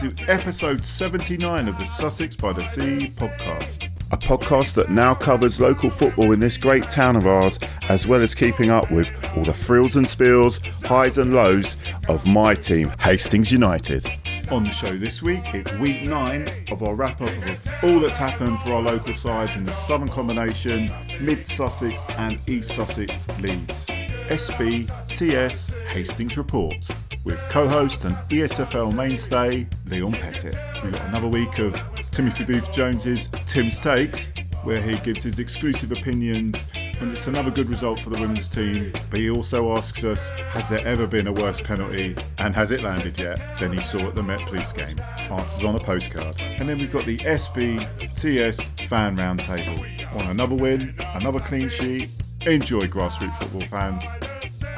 [0.00, 3.90] to episode 79 of the Sussex by the Sea podcast.
[4.12, 7.58] A podcast that now covers local football in this great town of ours,
[7.90, 11.76] as well as keeping up with all the frills and spills, highs and lows
[12.08, 14.06] of my team, Hastings United.
[14.50, 18.16] On the show this week, it's week nine of our wrap up of all that's
[18.16, 23.84] happened for our local sides in the Southern Combination, Mid Sussex, and East Sussex leagues.
[24.30, 26.88] SBTS Hastings Report
[27.24, 30.56] with co host and ESFL mainstay Leon Pettit.
[30.82, 31.74] We've got another week of
[32.10, 36.68] Timothy Booth Jones's Tim's Takes, where he gives his exclusive opinions,
[37.00, 38.92] and it's another good result for the women's team.
[39.10, 42.82] But he also asks us, has there ever been a worse penalty, and has it
[42.82, 44.98] landed yet, than he saw at the Met Police game?
[45.30, 46.36] Answers on a postcard.
[46.40, 50.16] And then we've got the SBTS Fan Roundtable.
[50.16, 52.10] On another win, another clean sheet.
[52.46, 54.04] Enjoy grassroots football fans.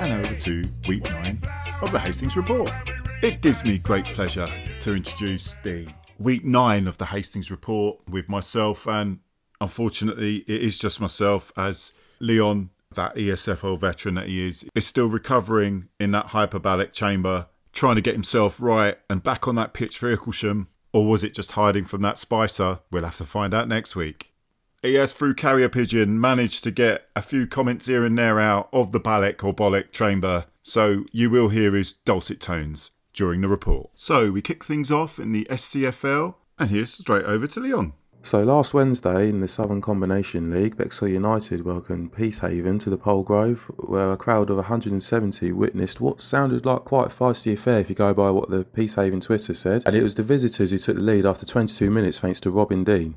[0.02, 1.40] And over to week nine
[1.80, 2.72] of the Hastings Report.
[3.22, 4.48] It gives me great pleasure
[4.80, 5.86] to introduce the
[6.18, 9.20] week nine of the Hastings Report with myself, and
[9.60, 15.06] unfortunately, it is just myself as Leon, that ESFL veteran that he is, is still
[15.06, 19.96] recovering in that hyperbaric chamber, trying to get himself right and back on that pitch
[19.96, 20.66] for Icklesham.
[20.92, 22.80] Or was it just hiding from that Spicer?
[22.90, 24.31] We'll have to find out next week.
[24.82, 28.68] He has, through carrier pigeon, managed to get a few comments here and there out
[28.72, 33.48] of the Balek or Bolek chamber, so you will hear his dulcet tones during the
[33.48, 33.90] report.
[33.94, 37.92] So we kick things off in the SCFL, and here's straight over to Leon.
[38.24, 43.88] So last Wednesday in the Southern Combination League, Bexhill United welcomed Peacehaven to the Polegrove,
[43.88, 47.94] where a crowd of 170 witnessed what sounded like quite a feisty affair if you
[47.94, 49.84] go by what the Peacehaven Twitter said.
[49.86, 52.82] And it was the visitors who took the lead after 22 minutes thanks to Robin
[52.82, 53.14] Dean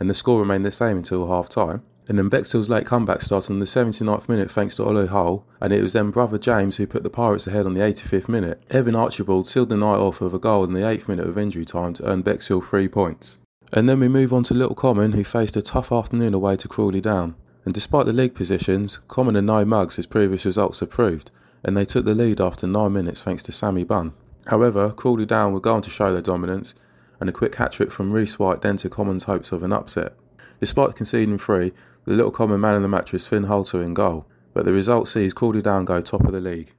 [0.00, 1.82] and the score remained the same until half time.
[2.08, 5.72] And then Bexhill's late comeback started on the 79th minute thanks to Olu Hull, and
[5.72, 8.62] it was then brother James who put the Pirates ahead on the 85th minute.
[8.70, 11.66] Evan Archibald sealed the night off with a goal in the 8th minute of injury
[11.66, 13.38] time to earn Bexhill three points.
[13.74, 16.68] And then we move on to Little Common, who faced a tough afternoon away to
[16.68, 17.34] Crawley Down.
[17.66, 21.30] And despite the league positions, Common and no mugs as previous results have proved,
[21.62, 24.14] and they took the lead after 9 minutes thanks to Sammy Bunn.
[24.46, 26.74] However, Crawley Down were going to show their dominance,
[27.20, 30.14] and a quick hat trick from Reese White dented Common's hopes of an upset.
[30.60, 31.72] Despite conceding three,
[32.04, 35.08] the Little Common man in the match was Finn Holter in goal, but the result
[35.08, 36.74] sees Crawley Down go top of the league.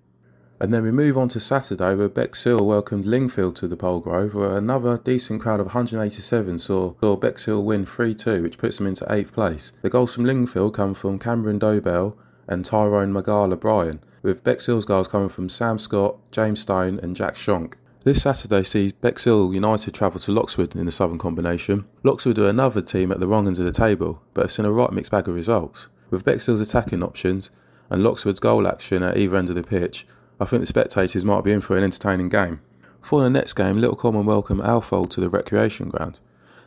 [0.62, 4.58] And then we move on to Saturday where Bexhill welcomed Lingfield to the Polegrove where
[4.58, 9.32] another decent crowd of 187 saw, saw Bexhill win 3-2 which puts them into 8th
[9.32, 9.72] place.
[9.82, 12.18] The goals from Lingfield come from Cameron Dobell
[12.50, 17.36] and Tyrone Magala Bryan, with Bexhill's goals coming from Sam Scott, James Stone and Jack
[17.36, 17.76] Shonk.
[18.10, 21.86] This Saturday sees Bexhill United travel to Loxwood in the Southern Combination.
[22.02, 24.72] Loxwood are another team at the wrong end of the table, but have seen a
[24.72, 25.90] right mixed bag of results.
[26.10, 27.52] With Bexhill's attacking options
[27.88, 30.08] and Loxwood's goal action at either end of the pitch,
[30.40, 32.62] I think the spectators might be in for an entertaining game.
[33.00, 36.20] For the next game, Little Common welcome Alfold to the recreation ground.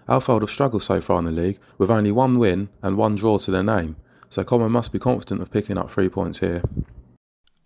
[0.09, 3.39] Alfold have struggled so far in the league, with only one win and one draw
[3.39, 3.97] to their name,
[4.31, 6.63] so Common must be confident of picking up three points here.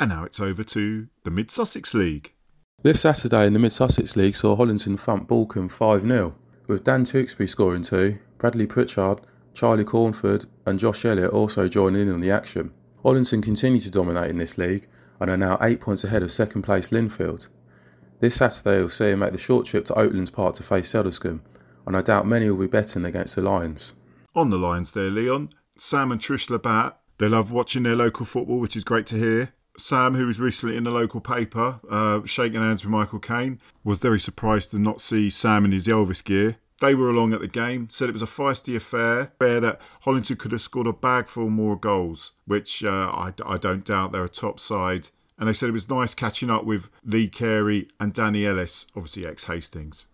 [0.01, 2.33] And now it's over to the Mid Sussex League.
[2.83, 6.37] This Saturday in the Mid Sussex League saw Hollington front Balcombe 5 0,
[6.69, 9.23] with Dan Tewksbury scoring two, Bradley Pritchard,
[9.55, 12.73] Charlie Cornford, and Josh Elliott also joining in on the action.
[13.03, 14.87] Hollington continue to dominate in this league
[15.19, 17.49] and are now 8 points ahead of second place Lindfield.
[18.21, 21.41] This Saturday will see them make the short trip to Oaklands Park to face Sedlescombe,
[21.87, 23.95] and I doubt many will be betting against the Lions.
[24.35, 25.49] On the Lions there, Leon,
[25.79, 29.55] Sam and Trish Labatt, they love watching their local football, which is great to hear.
[29.79, 34.01] Sam, who was recently in the local paper, uh, shaking hands with Michael Caine, was
[34.01, 36.57] very surprised to not see Sam in his Elvis gear.
[36.81, 40.39] They were along at the game, said it was a feisty affair, where that Hollington
[40.39, 44.29] could have scored a bagful more goals, which uh, I, I don't doubt they're a
[44.29, 45.09] top side.
[45.39, 49.27] And they said it was nice catching up with Lee Carey and Danny Ellis, obviously
[49.27, 50.07] ex Hastings.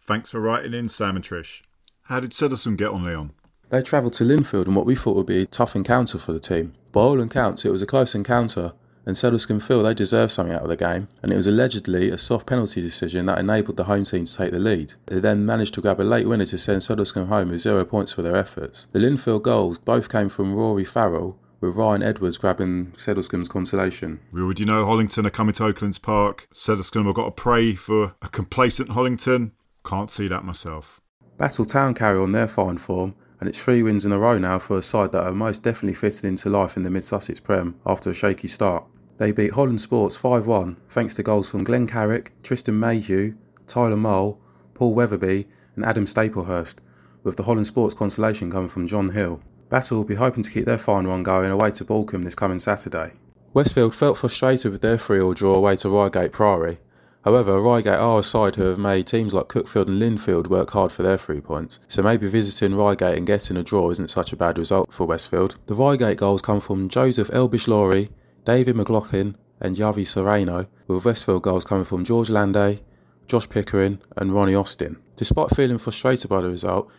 [0.00, 1.62] Thanks for writing in, Sam and Trish.
[2.04, 3.32] How did Sedlescombe get on, Leon?
[3.68, 6.40] They travelled to Lindfield in what we thought would be a tough encounter for the
[6.40, 6.72] team.
[6.90, 8.72] By all accounts, it was a close encounter,
[9.06, 12.18] and Sedlescombe feel they deserve something out of the game, and it was allegedly a
[12.18, 14.94] soft penalty decision that enabled the home team to take the lead.
[15.06, 18.12] They then managed to grab a late winner to send Sedlescombe home with zero points
[18.12, 18.86] for their efforts.
[18.92, 24.20] The Lindfield goals both came from Rory Farrell, with Ryan Edwards grabbing Sedlescombe's consolation.
[24.32, 26.48] We already know Hollington are coming to Oaklands Park.
[26.54, 29.52] Sedlescombe have got to pray for a complacent Hollington.
[29.84, 31.00] Can't see that myself.
[31.36, 34.58] Battle Town carry on their fine form, and it's three wins in a row now
[34.58, 37.74] for a side that are most definitely fitted into life in the Mid Sussex Prem
[37.86, 38.84] after a shaky start.
[39.16, 43.34] They beat Holland Sports 5 1 thanks to goals from Glenn Carrick, Tristan Mayhew,
[43.66, 44.40] Tyler Mole,
[44.74, 46.76] Paul Weatherby, and Adam Staplehurst,
[47.22, 49.40] with the Holland Sports consolation coming from John Hill.
[49.68, 52.58] Battle will be hoping to keep their fine run going away to Balcombe this coming
[52.58, 53.12] Saturday.
[53.52, 56.78] Westfield felt frustrated with their 3 all draw away to Reigate Priory,
[57.24, 60.90] However, Reigate are a side who have made teams like Cuckfield and Lindfield work hard
[60.90, 64.36] for their three points, so maybe visiting Reigate and getting a draw isn't such a
[64.36, 65.58] bad result for Westfield.
[65.66, 68.10] The Reigate goals come from Joseph Elbish Laurie,
[68.46, 72.80] David McLaughlin, and Yavi Sereno, with Westfield goals coming from George Landay,
[73.28, 74.96] Josh Pickering, and Ronnie Austin.
[75.16, 76.90] Despite feeling frustrated by the result,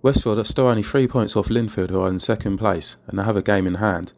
[0.00, 3.24] Westfield are still only three points off Lindfield, who are in second place, and they
[3.24, 4.14] have a game in hand.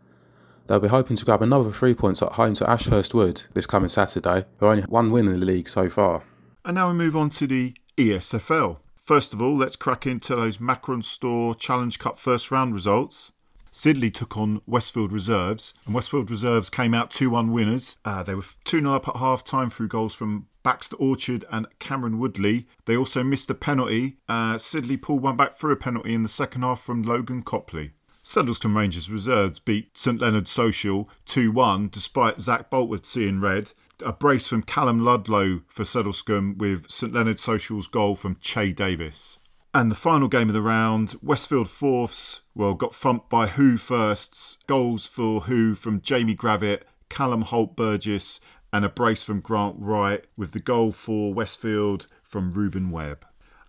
[0.69, 3.89] They'll be hoping to grab another three points at home to Ashurst Wood this coming
[3.89, 6.25] Saturday, who only one win in the league so far.
[6.63, 8.77] And now we move on to the ESFL.
[8.95, 13.33] First of all, let's crack into those Macron Store Challenge Cup first round results.
[13.73, 17.97] Sidley took on Westfield Reserves, and Westfield Reserves came out 2 1 winners.
[18.05, 21.67] Uh, they were 2 0 up at half time through goals from Baxter Orchard and
[21.79, 22.67] Cameron Woodley.
[22.85, 24.19] They also missed a penalty.
[24.29, 27.93] Uh, Sidley pulled one back through a penalty in the second half from Logan Copley.
[28.29, 33.73] Sandleston Rangers Reserves beat St Leonard Social 2 1 despite Zach Boltwood seeing red.
[34.05, 39.39] A brace from Callum Ludlow for Sedlescombe with St Leonard Social's goal from Che Davis.
[39.73, 44.59] And the final game of the round, Westfield Fourths, well, got thumped by Hooe Firsts.
[44.67, 48.41] Goals for Hooe from Jamie Gravitt, Callum Holt Burgess,
[48.75, 53.25] and a brace from Grant Wright, with the goal for Westfield from Ruben Webb.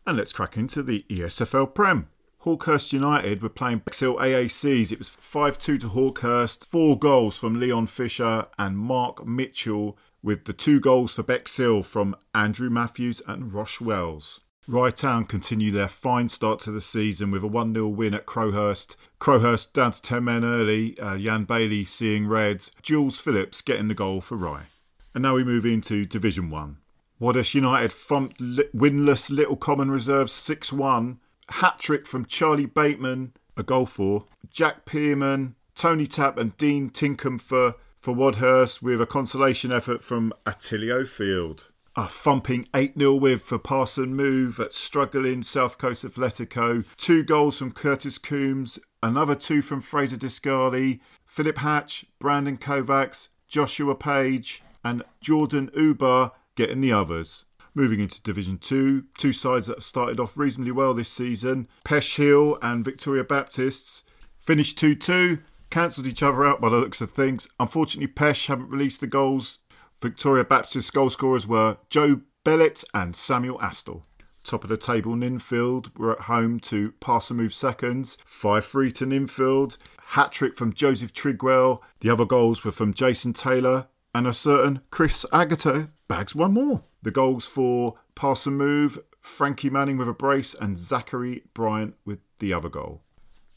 [0.05, 2.09] And let's crack into the ESFL Prem.
[2.45, 4.93] Hawkhurst United were playing Bexhill AACs.
[4.93, 10.45] It was 5 2 to Hawkhurst, four goals from Leon Fisher and Mark Mitchell, with
[10.45, 14.39] the two goals for Bexhill from Andrew Matthews and Rosh Wells.
[14.69, 18.25] Rye Town continue their fine start to the season with a 1 0 win at
[18.25, 18.95] Crowhurst.
[19.19, 23.93] Crowhurst down to 10 men early, uh, Jan Bailey seeing red, Jules Phillips getting the
[23.93, 24.67] goal for Rye.
[25.13, 26.77] And now we move into Division 1.
[27.19, 31.19] Wadhurst United thumped winless Little Common Reserves 6 1
[31.49, 37.39] hat trick from Charlie Bateman, a goal for Jack Pearman, Tony Tapp, and Dean Tinkham
[37.39, 41.69] for, for Wadhurst with a consolation effort from Attilio Field.
[41.95, 46.85] A thumping 8 0 with for Parson Move at struggling South Coast Athletico.
[46.97, 53.95] Two goals from Curtis Coombs, another two from Fraser Discardi, Philip Hatch, Brandon Kovacs, Joshua
[53.95, 57.45] Page, and Jordan Uber getting the others.
[57.75, 62.15] Moving into Division 2, two sides that have started off reasonably well this season Pesh
[62.15, 64.03] Hill and Victoria Baptists
[64.39, 65.39] finished 2 2,
[65.69, 67.47] cancelled each other out by the looks of things.
[67.59, 69.59] Unfortunately, Pesh haven't released the goals.
[70.01, 74.03] Victoria Baptist goal scorers were Joe Bellett and Samuel Astle.
[74.43, 79.77] Top of the table, Ninfield were at home to Parsamove seconds, 5 3 to Ninfield.
[80.07, 81.81] Hat trick from Joseph Trigwell.
[81.99, 86.83] The other goals were from Jason Taylor and a certain Chris Agato bags one more.
[87.01, 92.51] The goals for Parson Move, Frankie Manning with a brace, and Zachary Bryant with the
[92.51, 93.03] other goal.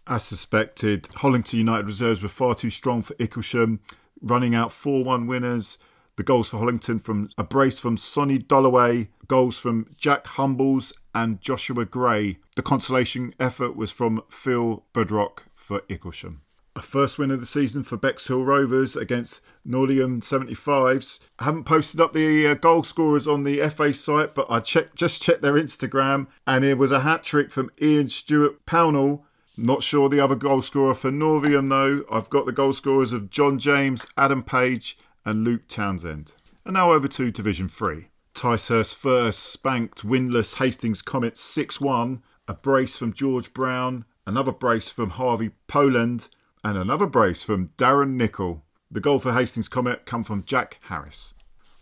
[0.07, 3.81] As suspected, Hollington United reserves were far too strong for Icklesham,
[4.21, 5.79] running out 4 1 winners.
[6.17, 11.41] The goals for Hollington from a brace from Sonny Dolloway, goals from Jack Humbles and
[11.41, 12.39] Joshua Gray.
[12.55, 16.41] The consolation effort was from Phil Budrock for Icklesham
[16.75, 21.19] a first win of the season for Bexhill Rovers against Northiam 75s.
[21.39, 24.97] I haven't posted up the uh, goal scorers on the FA site, but I checked,
[24.97, 29.23] just checked their Instagram, and it was a hat trick from Ian Stewart Pownall.
[29.57, 32.05] Not sure the other goal scorer for Northiam though.
[32.11, 36.33] I've got the goal scorers of John James, Adam Page, and Luke Townsend.
[36.65, 38.09] And now over to Division 3.
[38.35, 44.89] Ticehurst first spanked winless Hastings Comets 6 1, a brace from George Brown, another brace
[44.89, 46.29] from Harvey Poland,
[46.65, 48.63] and another brace from Darren Nickel.
[48.91, 51.35] The goal for Hastings Comet come from Jack Harris.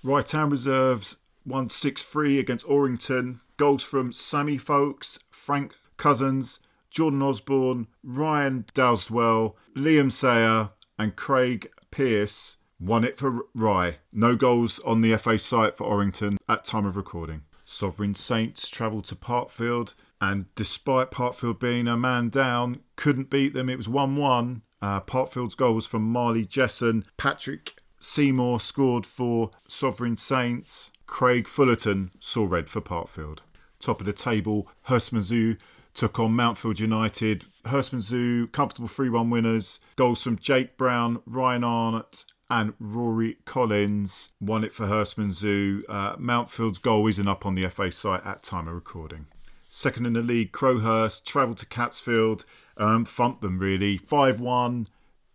[0.03, 3.41] Rye Town Reserves won 6 3 against Orrington.
[3.57, 12.57] Goals from Sammy Folks, Frank Cousins, Jordan Osborne, Ryan Dowswell, Liam Sayer, and Craig Pearce
[12.79, 13.99] won it for Rye.
[14.13, 17.43] No goals on the FA site for Orrington at time of recording.
[17.67, 23.69] Sovereign Saints travelled to Parkfield and despite Parkfield being a man down, couldn't beat them.
[23.69, 27.05] It was 1 1 uh, Parkfield's goal was from Marley Jesson.
[27.17, 30.91] Patrick Seymour scored for Sovereign Saints.
[31.07, 33.41] Craig Fullerton saw red for Parkfield.
[33.79, 35.59] Top of the table, Herstmonceux
[35.95, 37.45] took on Mountfield United.
[37.65, 39.81] Herstmonceux, comfortable 3 1 winners.
[39.97, 45.83] Goals from Jake Brown, Ryan Arnott, and Rory Collins won it for Herstmonceux.
[45.89, 49.27] Uh, Mountfield's goal isn't up on the FA site at time of recording.
[49.69, 52.45] Second in the league, Crowhurst travelled to Catsfield
[52.81, 53.97] um, thumped them really.
[53.97, 54.89] 5 1.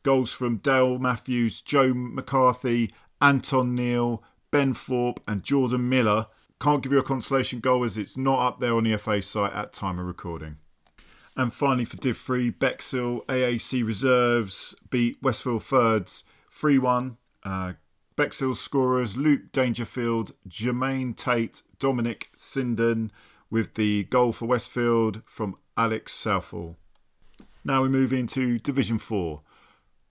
[0.03, 6.27] Goals from Dale Matthews, Joe McCarthy, Anton Neal, Ben Thorpe, and Jordan Miller.
[6.59, 9.53] Can't give you a consolation goal as it's not up there on the FA site
[9.53, 10.57] at time of recording.
[11.35, 17.17] And finally for Div 3, Bexhill AAC Reserves beat Westfield Thirds 3 1.
[17.43, 17.73] Uh,
[18.15, 23.09] Bexhill scorers Luke Dangerfield, Jermaine Tate, Dominic Sinden,
[23.49, 26.77] with the goal for Westfield from Alex Southall.
[27.67, 29.41] Now we move into Division 4.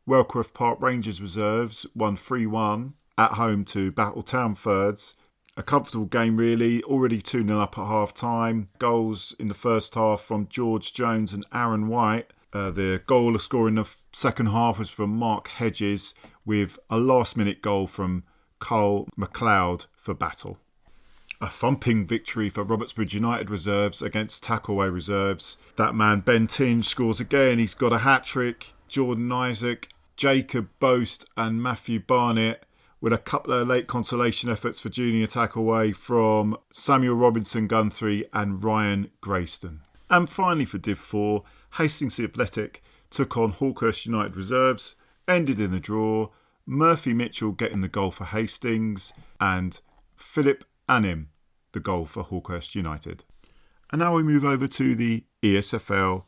[0.09, 5.15] Wellcroft Park Rangers reserves won 3 1 at home to Battletown Thirds.
[5.57, 6.83] A comfortable game, really.
[6.83, 8.71] Already 2 0 up at half time.
[8.81, 12.33] Goals in the first half from George Jones and Aaron White.
[12.53, 16.13] Uh, the goal score in the second half was from Mark Hedges
[16.45, 18.25] with a last minute goal from
[18.59, 20.59] Cole McLeod for Battle.
[21.41, 25.57] A thumping victory for Robertsbridge United reserves against Tackleway reserves.
[25.77, 27.59] That man Ben Tinge scores again.
[27.59, 28.73] He's got a hat trick.
[28.89, 32.65] Jordan Isaac Jacob Boast and Matthew Barnett
[33.01, 38.63] with a couple of late consolation efforts for junior tackleway from Samuel Robinson Guthrie and
[38.63, 39.81] Ryan Grayston.
[40.09, 44.95] And finally for Div 4, Hastings Athletic took on Hawkhurst United reserves,
[45.27, 46.31] ended in the draw,
[46.67, 49.81] Murphy Mitchell getting the goal for Hastings, and
[50.17, 51.31] Philip Anim
[51.73, 53.25] the goal for Hawkhurst United.
[53.93, 56.25] And now we move over to the ESFL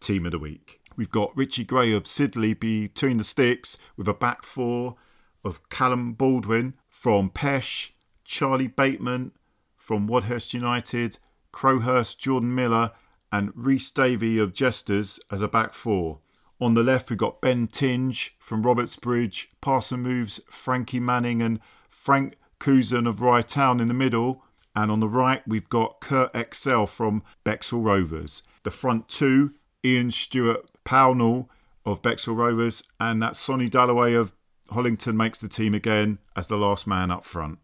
[0.00, 0.80] Team of the Week.
[0.96, 4.96] We've got Richie Gray of Sidley between the sticks with a back four
[5.44, 7.92] of Callum Baldwin from Pesh,
[8.24, 9.32] Charlie Bateman
[9.76, 11.18] from Wadhurst United,
[11.52, 12.90] Crowhurst Jordan Miller,
[13.32, 16.18] and Reese Davey of Jesters as a back four.
[16.60, 22.34] On the left, we've got Ben Tinge from Robertsbridge, Parson Moves, Frankie Manning, and Frank
[22.60, 24.42] Kuzan of Rye Town in the middle.
[24.74, 28.42] And on the right, we've got Kurt Excel from Bexhill Rovers.
[28.62, 31.48] The front two, Ian Stewart Pownell
[31.84, 34.32] of Bexhill Rovers, and that Sonny Dalloway of
[34.70, 37.58] Hollington makes the team again as the last man up front.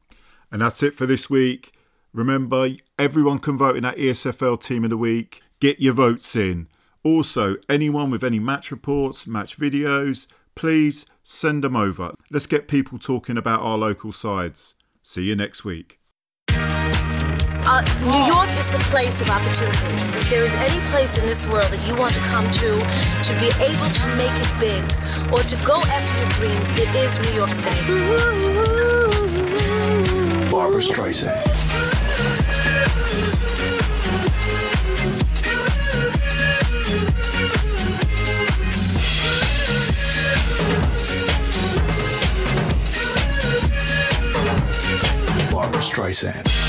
[0.51, 1.73] And that's it for this week.
[2.13, 5.43] Remember, everyone can vote in that ESFL Team of the Week.
[5.61, 6.69] Get your votes in.
[7.03, 12.15] Also, anyone with any match reports, match videos, please send them over.
[12.31, 14.75] Let's get people talking about our local sides.
[15.07, 16.01] See you next week.
[16.49, 20.15] Uh, New York is the place of opportunities.
[20.15, 23.33] If there is any place in this world that you want to come to, to
[23.39, 24.83] be able to make it big,
[25.31, 27.85] or to go after your dreams, it is New York City.
[30.51, 31.45] Barbara Streisand.
[45.85, 46.64] Streisand.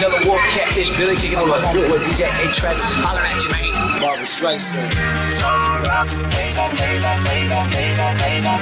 [0.00, 2.94] Yellow Wolf, Catfish, Billy kicking on the good with DJ A Travis.
[3.04, 4.00] Holler at you, man.
[4.00, 4.88] Barbara Streisand.
[5.36, 5.44] So
[5.84, 8.54] rough, baby, baby, baby, baby, baby.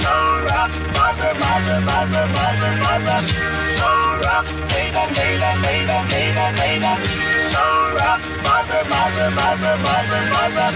[0.00, 0.08] So
[0.48, 3.20] rough, Barbara, Barbara, Barbara, Barbara, Barbara.
[3.76, 3.84] So
[4.24, 7.37] rough, baby, baby, baby, baby, baby.
[7.48, 7.64] So
[7.96, 10.68] rough, Barbara, Barbara, Barbara, Barbara, Barbara.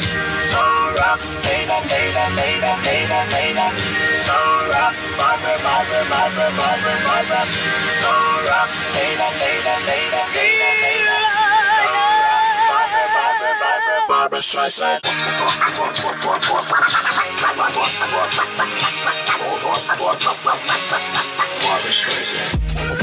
[0.49, 0.63] So
[0.97, 3.67] rough, baby, baby, baby, baby, baby.
[4.25, 4.37] So
[4.73, 7.43] rough, Barbara, Barbara, Barbara, Barbara, Barbara.
[8.01, 8.13] So
[8.49, 10.23] rough, baby, baby, baby.
[14.09, 15.03] Barbara Streisand.
[21.61, 23.02] Barbara Streisand.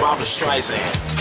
[0.00, 1.12] Barbara Streisand.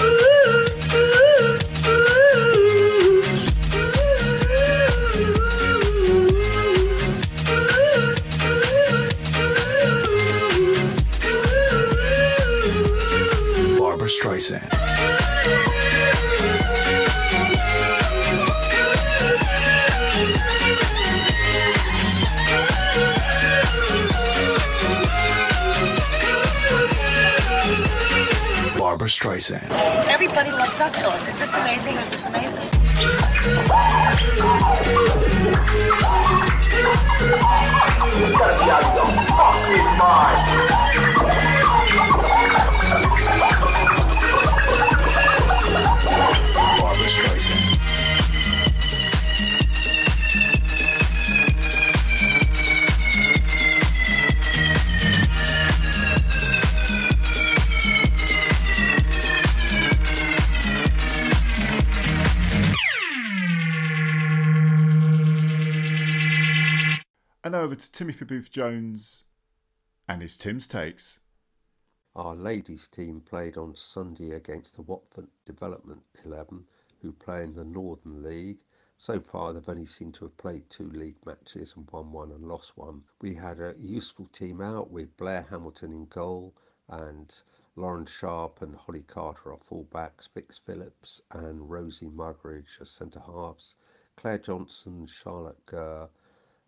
[14.12, 14.81] Streisand.
[29.12, 29.70] Streisand.
[30.08, 31.28] Everybody loves duck sauce.
[31.28, 31.96] Is this amazing?
[31.98, 32.70] Is this amazing?
[38.22, 40.61] You gotta be out of your fucking mind.
[67.62, 69.26] Over to Timothy Booth Jones
[70.08, 71.20] and his Tim's Takes.
[72.16, 76.66] Our ladies team played on Sunday against the Watford Development 11,
[77.04, 78.58] who play in the Northern League.
[78.98, 82.48] So far, they've only seemed to have played two league matches and won one and
[82.48, 83.04] lost one.
[83.22, 86.56] We had a useful team out with Blair Hamilton in goal
[86.90, 87.32] and
[87.76, 93.76] Lauren Sharp and Holly Carter are fullbacks, Vix Phillips and Rosie Muggeridge are centre halves,
[94.16, 96.10] Claire Johnson, Charlotte Gurr,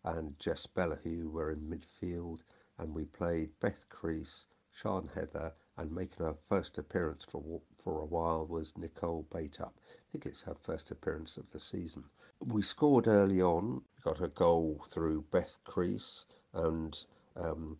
[0.05, 2.41] and Jess Bellahue were in midfield,
[2.77, 8.05] and we played Beth Crease, Sean Heather, and making her first appearance for for a
[8.05, 9.73] while was Nicole Baitup.
[9.75, 12.03] I think it's her first appearance of the season.
[12.39, 17.05] We scored early on, got a goal through Beth Crease, and
[17.35, 17.77] um,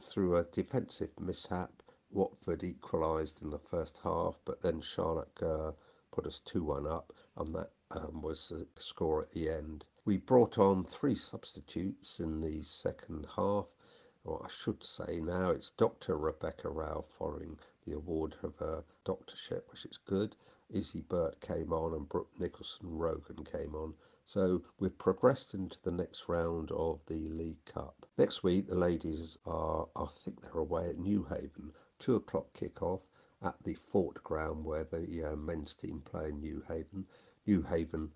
[0.00, 5.74] through a defensive mishap, Watford equalised in the first half, but then Charlotte Gurr
[6.10, 9.84] put us 2 1 up, and that um, was the score at the end.
[10.04, 13.72] We brought on three substitutes in the second half.
[14.24, 16.16] Or I should say now it's Dr.
[16.16, 20.34] Rebecca Rao following the award of her doctorship, which is good.
[20.70, 23.94] Izzy Burt came on and Brooke Nicholson Rogan came on.
[24.24, 28.06] So we've progressed into the next round of the League Cup.
[28.18, 33.02] Next week, the ladies are, I think they're away at Newhaven two o'clock kick-off
[33.42, 37.04] at the Fort Ground where the uh, men's team play in Newhaven.
[37.46, 38.10] Newhaven,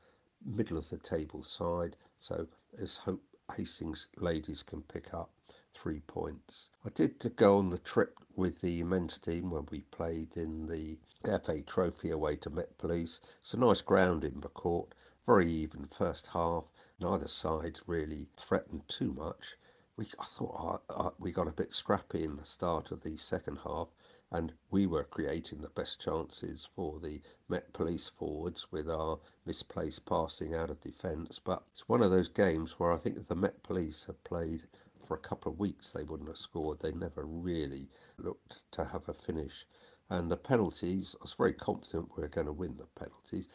[0.47, 2.47] middle of the table side, so
[2.79, 3.23] let's hope
[3.55, 5.31] Hastings ladies can pick up
[5.75, 6.71] three points.
[6.85, 10.99] I did go on the trip with the men's team when we played in the
[11.25, 13.21] FA Trophy away to Met Police.
[13.41, 14.95] It's a nice ground Imber Court,
[15.27, 16.65] very even first half.
[17.01, 19.59] Neither side really threatened too much
[19.97, 23.89] we I thought we got a bit scrappy in the start of the second half,
[24.33, 30.05] and we were creating the best chances for the Met Police forwards with our misplaced
[30.05, 31.39] passing out of defence.
[31.39, 34.62] But it's one of those games where I think if the Met Police had played
[34.99, 36.81] for a couple of weeks, they wouldn't have scored.
[36.81, 39.65] They never really looked to have a finish.
[40.11, 43.49] And the penalties, I was very confident we were going to win the penalties.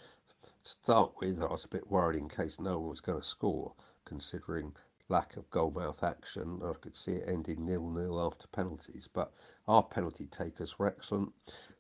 [0.43, 3.27] To start with, I was a bit worried in case no one was going to
[3.27, 3.73] score,
[4.05, 4.73] considering
[5.11, 6.61] lack of goalmouth action.
[6.63, 9.09] I could see it ending nil-nil after penalties.
[9.11, 9.33] But
[9.67, 11.33] our penalty takers were excellent.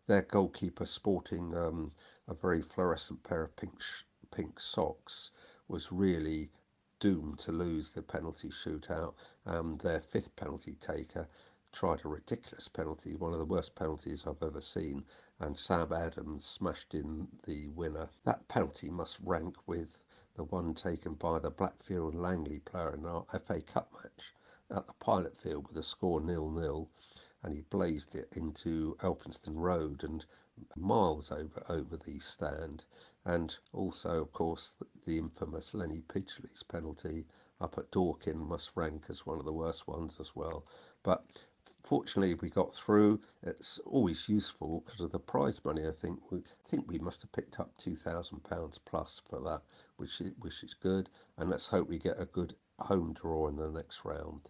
[0.05, 1.93] Their goalkeeper, sporting um,
[2.27, 3.81] a very fluorescent pair of pink
[4.31, 5.31] pink socks,
[5.69, 6.51] was really
[6.99, 9.13] doomed to lose the penalty shootout.
[9.45, 11.25] Um, their fifth penalty taker
[11.71, 15.05] tried a ridiculous penalty, one of the worst penalties I've ever seen,
[15.39, 18.09] and Sam Adams smashed in the winner.
[18.25, 19.97] That penalty must rank with
[20.35, 24.33] the one taken by the Blackfield Langley player in our FA Cup match
[24.69, 26.89] at the Pilot Field with a score nil-nil,
[27.43, 30.25] and he blazed it into Elphinstone Road and
[30.77, 32.85] miles over over the stand.
[33.25, 37.25] And also, of course, the infamous Lenny Pidgley's penalty
[37.59, 40.65] up at Dorking must rank as one of the worst ones as well.
[41.03, 41.43] But
[41.83, 43.19] fortunately we got through.
[43.43, 46.31] It's always useful because of the prize money i think.
[46.31, 49.61] We think we must have picked up 2000 pounds plus for that
[49.97, 51.09] which which is good.
[51.37, 54.41] And let's hope we get a good home draw in the next round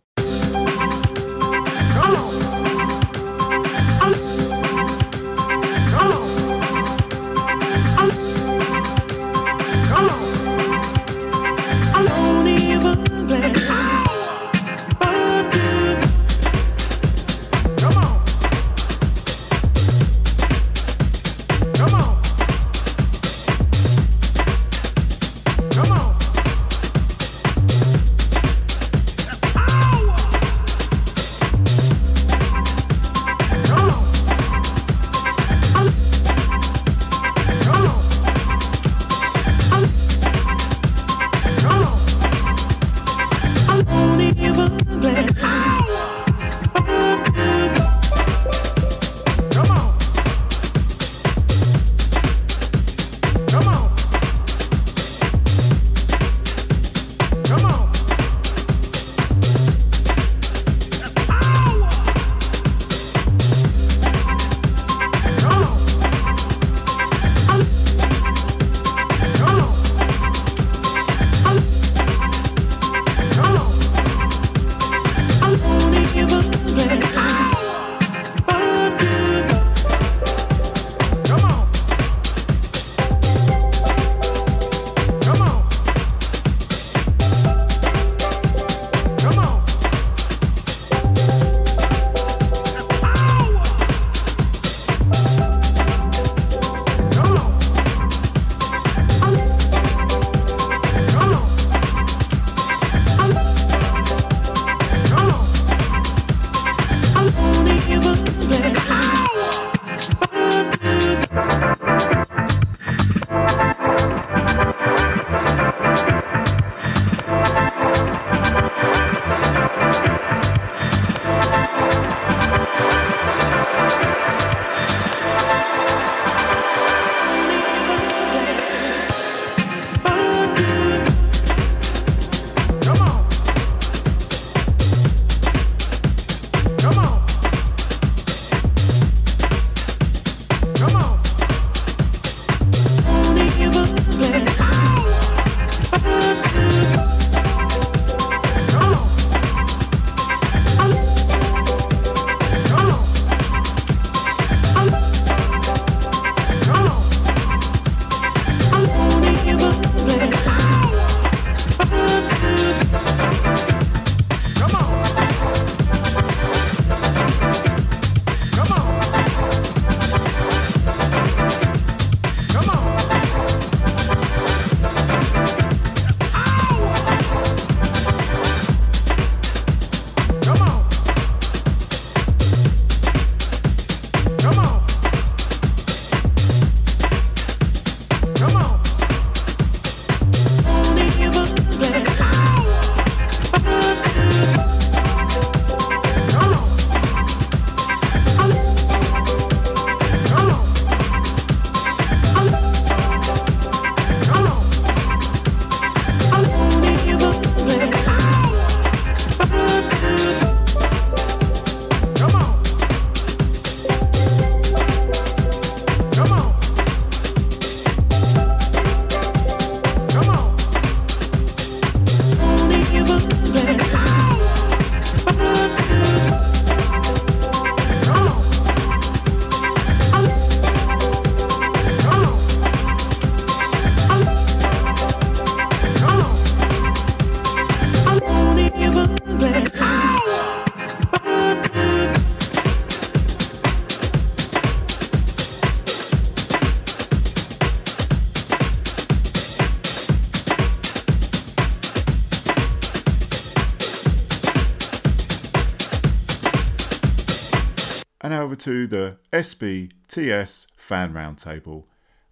[259.62, 261.84] SBTS Fan Roundtable.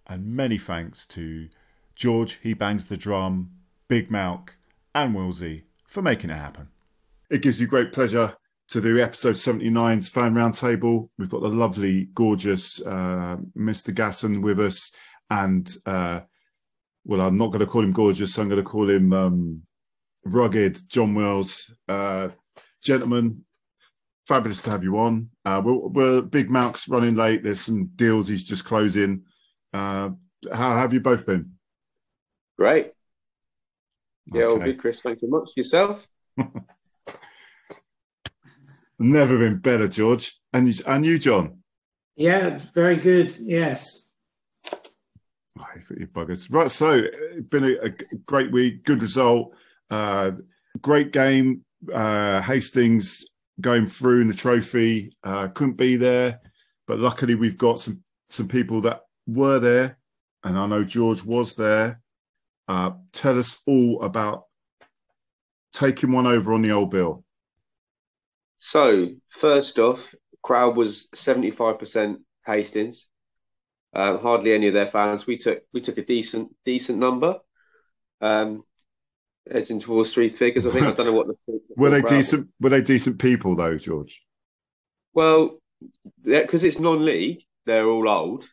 [0.06, 1.48] And many thanks to
[1.94, 3.50] George, he bangs the drum,
[3.88, 4.50] Big Malk,
[4.94, 6.68] and Wilsey for making it happen.
[7.30, 8.34] It gives me great pleasure
[8.68, 11.08] to do episode 79's Fan Roundtable.
[11.18, 13.94] We've got the lovely, gorgeous uh, Mr.
[13.94, 14.92] Gasson with us.
[15.28, 16.20] And, uh,
[17.04, 19.62] well, I'm not going to call him gorgeous, so I'm going to call him um,
[20.24, 21.72] rugged John Wells.
[21.88, 22.30] Uh,
[22.82, 23.44] gentlemen,
[24.30, 25.28] fabulous to have you on.
[25.44, 27.42] Uh, we're, we're, Big Malk's running late.
[27.42, 29.24] There's some deals he's just closing.
[29.74, 30.10] Uh,
[30.52, 31.54] how have you both been?
[32.56, 32.92] Great.
[34.32, 34.66] Yeah, all Okay.
[34.66, 35.00] good, Chris.
[35.00, 35.50] Thank you much.
[35.56, 36.06] Yourself?
[39.00, 40.38] Never been better, George.
[40.52, 41.64] And you, and you, John.
[42.14, 43.32] Yeah, very good.
[43.40, 44.06] Yes.
[45.58, 45.66] Oh,
[45.98, 46.46] you buggers.
[46.48, 47.90] Right, so it's been a, a
[48.26, 49.54] great week, good result,
[49.90, 50.30] uh,
[50.80, 51.64] great game.
[51.92, 53.24] Uh, Hastings
[53.60, 55.12] going through in the trophy.
[55.22, 56.40] Uh, couldn't be there,
[56.86, 59.98] but luckily we've got some some people that were there,
[60.44, 62.00] and I know George was there.
[62.68, 64.44] Uh, tell us all about
[65.72, 67.24] taking one over on the old bill.
[68.58, 73.08] So, first off, crowd was 75% Hastings.
[73.92, 75.26] Uh, hardly any of their fans.
[75.26, 77.38] We took we took a decent decent number.
[78.20, 78.62] Um,
[79.50, 80.66] edging towards three figures.
[80.66, 81.34] I think I don't know what the
[81.76, 82.48] Were they crowd decent?
[82.60, 84.22] Were they decent people though, George?
[85.14, 85.58] Well,
[86.22, 88.48] because it's non-league, they're all old,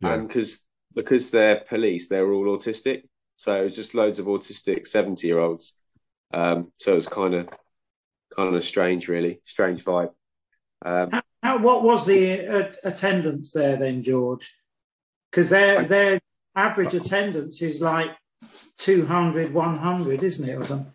[0.00, 0.14] Yeah.
[0.14, 3.02] and because because they're police, they're all autistic.
[3.36, 5.74] So it was just loads of autistic seventy-year-olds.
[6.34, 7.48] Um, so it was kind of
[8.34, 10.12] kind of strange, really strange vibe.
[10.84, 11.10] Um,
[11.42, 14.54] How, what was the uh, attendance there then, George?
[15.30, 16.20] Because their their
[16.54, 18.10] average attendance is like
[18.78, 20.54] 200, 100, isn't it?
[20.54, 20.92] Or something?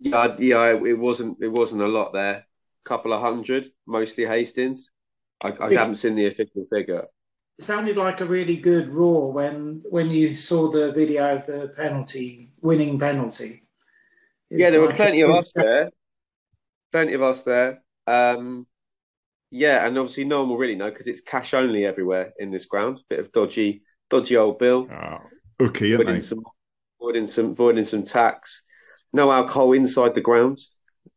[0.00, 2.46] Yeah, yeah, it wasn't it wasn't a lot there.
[2.84, 4.90] Couple of hundred, mostly Hastings.
[5.42, 5.78] I, I Yeah.
[5.78, 7.06] haven't seen the official figure.
[7.58, 11.68] It sounded like a really good roar when when you saw the video of the
[11.76, 13.66] penalty, winning penalty.
[14.50, 15.90] It Yeah, was there were plenty of us there.
[16.92, 17.82] Plenty of us there.
[18.06, 18.66] Um,
[19.50, 22.66] yeah, and obviously no one will really know because it's cash only everywhere in this
[22.66, 23.02] ground.
[23.10, 24.90] Bit of dodgy, dodgy old bill.
[24.90, 26.20] Oh, okay, aren't Voiding they?
[26.20, 26.44] some,
[27.00, 28.62] voiding some, voiding some tax.
[29.12, 30.58] No alcohol inside the ground.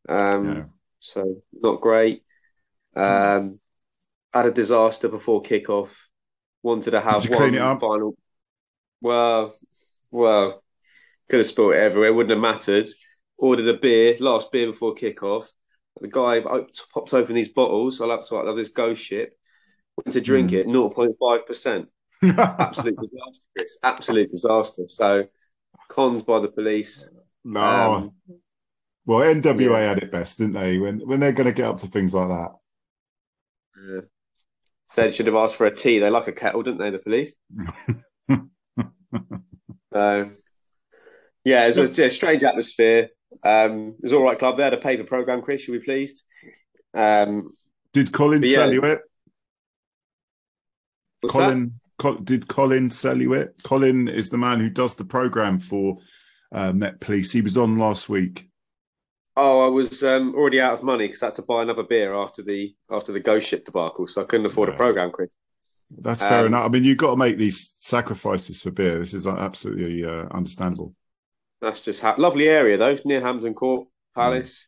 [0.10, 0.64] Um, Yeah.
[1.00, 2.24] so not great.
[2.96, 3.60] Um,
[4.34, 5.96] had a disaster before kickoff.
[6.64, 7.80] Wanted to have one clean it up?
[7.82, 8.18] final.
[9.02, 9.56] Well,
[10.12, 10.64] well,
[11.30, 12.14] could have spilled it everywhere.
[12.14, 12.88] Wouldn't have mattered.
[13.38, 15.52] Ordered a beer, last beer before kickoff.
[16.02, 16.42] The guy
[16.94, 18.00] popped open these bottles.
[18.02, 19.38] I like to I love this ghost ship.
[19.98, 20.56] Went to drink Hmm.
[20.56, 21.90] it, 0.5 percent.
[22.24, 24.84] Absolute disaster, Absolute disaster.
[24.88, 25.26] So
[25.90, 27.08] cons by the police.
[27.44, 27.62] No.
[27.62, 28.12] Um,
[29.06, 29.90] well, NWA yeah.
[29.90, 30.78] had it best, didn't they?
[30.78, 32.52] When when they're going to get up to things like that.
[33.88, 34.02] Yeah.
[34.90, 36.00] Said should have asked for a tea.
[36.00, 36.92] They like a kettle, didn't they?
[36.92, 37.34] The police.
[39.94, 40.32] So,
[41.46, 43.10] yeah, it was a, a strange atmosphere.
[43.44, 44.58] Um, it was all right club.
[44.58, 45.68] They had a paper program, Chris.
[45.68, 46.24] You'll be pleased.
[46.94, 47.54] Um,
[47.94, 48.56] Did Colin yeah.
[48.56, 49.02] sell you it?
[51.22, 53.56] what's Colin, Col- did Colin sell you it?
[53.64, 56.00] Colin is the man who does the program for
[56.54, 57.32] uh, Met Police.
[57.32, 58.48] He was on last week.
[59.36, 62.14] Oh, I was um, already out of money because I had to buy another beer
[62.14, 65.36] after the after the ghost ship debacle, so I couldn't afford a program, Chris.
[65.90, 66.66] That's fair Um, enough.
[66.66, 69.00] I mean, you've got to make these sacrifices for beer.
[69.00, 70.96] This is absolutely uh, understandable.
[71.62, 74.68] That's just ha- lovely area though, near Hampton Court Palace.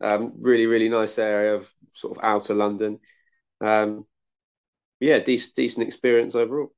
[0.00, 3.00] Um, really, really nice area of sort of outer London.
[3.60, 4.06] Um,
[5.00, 6.72] yeah, decent, decent experience overall.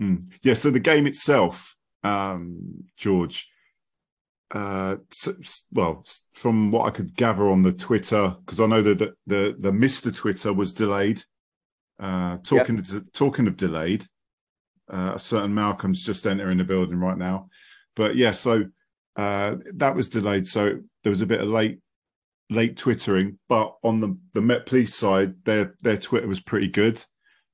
[0.00, 0.32] Mm.
[0.42, 0.54] Yeah.
[0.54, 3.48] So the game itself, um, George.
[4.50, 4.96] Uh,
[5.72, 9.56] well, from what I could gather on the Twitter, because I know that the, the
[9.58, 11.22] the Mister Twitter was delayed.
[12.00, 14.06] Uh, talking to, talking of delayed,
[14.88, 17.48] uh, a certain Malcolm's just entering the building right now,
[17.96, 18.64] but yeah, so
[19.16, 20.46] uh, that was delayed.
[20.46, 21.80] So there was a bit of late
[22.50, 27.04] late twittering, but on the the Met Police side, their their Twitter was pretty good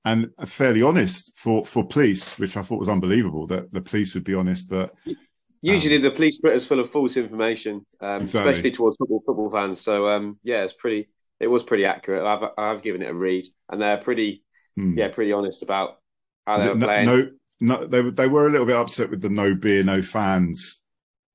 [0.04, 4.24] and fairly honest for for police, which I thought was unbelievable that the police would
[4.24, 4.68] be honest.
[4.68, 4.94] But
[5.64, 8.50] Usually, the police Twitter's full of false information, um, Exactly.
[8.52, 9.80] especially towards football football fans.
[9.80, 11.08] So, um, yeah, it's pretty.
[11.40, 12.22] It was pretty accurate.
[12.24, 14.44] I've I've given it a read, and they're pretty,
[14.76, 14.96] hmm.
[14.98, 15.98] yeah, pretty honest about
[16.46, 17.06] how they it were no, playing.
[17.06, 20.02] no, no, they were they were a little bit upset with the no beer, no
[20.02, 20.82] fans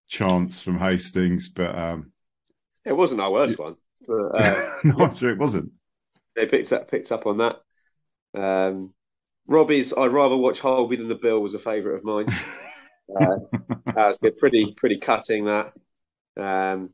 [0.07, 2.11] chants from Hastings, but um,
[2.85, 3.75] It wasn't our worst one.
[4.07, 5.71] But, uh, no, I'm sure it wasn't.
[6.35, 7.61] they picked up picked up on that.
[8.33, 8.93] Um,
[9.47, 12.27] Robbie's I'd rather watch Holby than the Bill was a favourite of mine.
[13.19, 13.37] uh,
[13.95, 14.37] that was good.
[14.37, 15.73] Pretty pretty cutting that.
[16.37, 16.91] Um,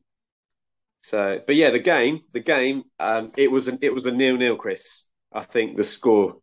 [1.02, 4.38] so, but yeah, the game, the game, um, it was an it was a nil
[4.38, 5.06] nil, Chris.
[5.34, 6.38] I think the score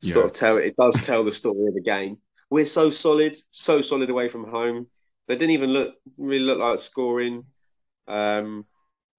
[0.00, 0.14] Yeah.
[0.14, 2.18] sort of tell it does tell the story of the game.
[2.50, 4.86] We're so solid, so solid away from home.
[5.26, 7.44] They didn't even look really look like scoring.
[8.08, 8.66] Um,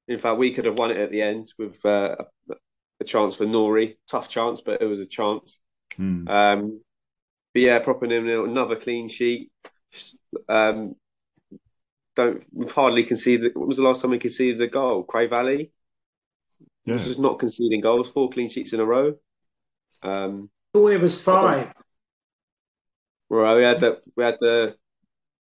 [0.07, 2.15] in fact, we could have won it at the end with uh,
[2.51, 2.55] a,
[3.01, 3.97] a chance for Nori.
[4.09, 5.59] Tough chance, but it was a chance.
[5.97, 6.27] Hmm.
[6.27, 6.81] Um,
[7.53, 8.45] but yeah, proper nil nil.
[8.45, 9.51] Another clean sheet.
[10.49, 10.95] Um,
[12.15, 13.55] don't we've hardly conceded.
[13.55, 15.03] What was the last time we conceded a goal?
[15.03, 15.71] Cray Valley.
[16.85, 16.97] Yeah.
[16.97, 18.09] Just not conceding goals.
[18.09, 19.15] Four clean sheets in a row.
[20.03, 21.71] Um, Oh, it was five.
[23.29, 24.75] well, we had the we had the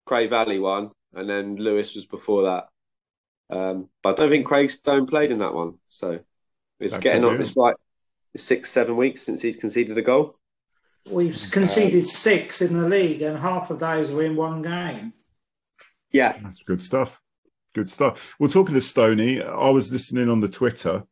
[0.05, 2.69] Cray Valley one, and then Lewes was before that.
[3.51, 6.19] Um, but I don't think Craig Stone played in that one, so
[6.79, 7.41] it's That getting could on.
[7.41, 7.75] It's like
[8.35, 10.38] six, seven weeks since he's conceded a goal.
[11.09, 15.13] We've conceded six in the league, and half of those were in one game.
[16.11, 17.21] Yeah, That's good stuff.
[17.73, 18.33] Good stuff.
[18.39, 21.03] Well, talking to Stony, I was listening on the Twitter,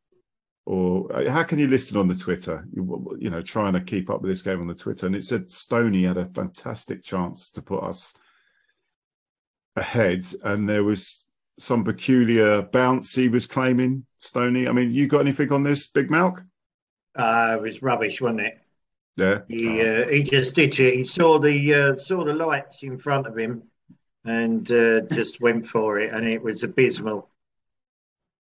[0.66, 2.68] or uh, how can you listen on the Twitter?
[2.74, 5.24] You, you know, trying to keep up with this game on the Twitter, and it
[5.24, 8.16] said Stony had a fantastic chance to put us
[9.76, 14.06] ahead, and there was some peculiar bounce he was claiming.
[14.18, 16.46] Stony, I mean, you got anything on this, Big Malk?
[17.16, 18.60] Uh, it was rubbish, wasn't it?
[19.18, 19.40] Yeah.
[19.48, 20.94] He uh, he just did it.
[20.96, 23.64] He saw the uh, saw the lights in front of him,
[24.26, 27.30] and uh, just went for it, and it was abysmal.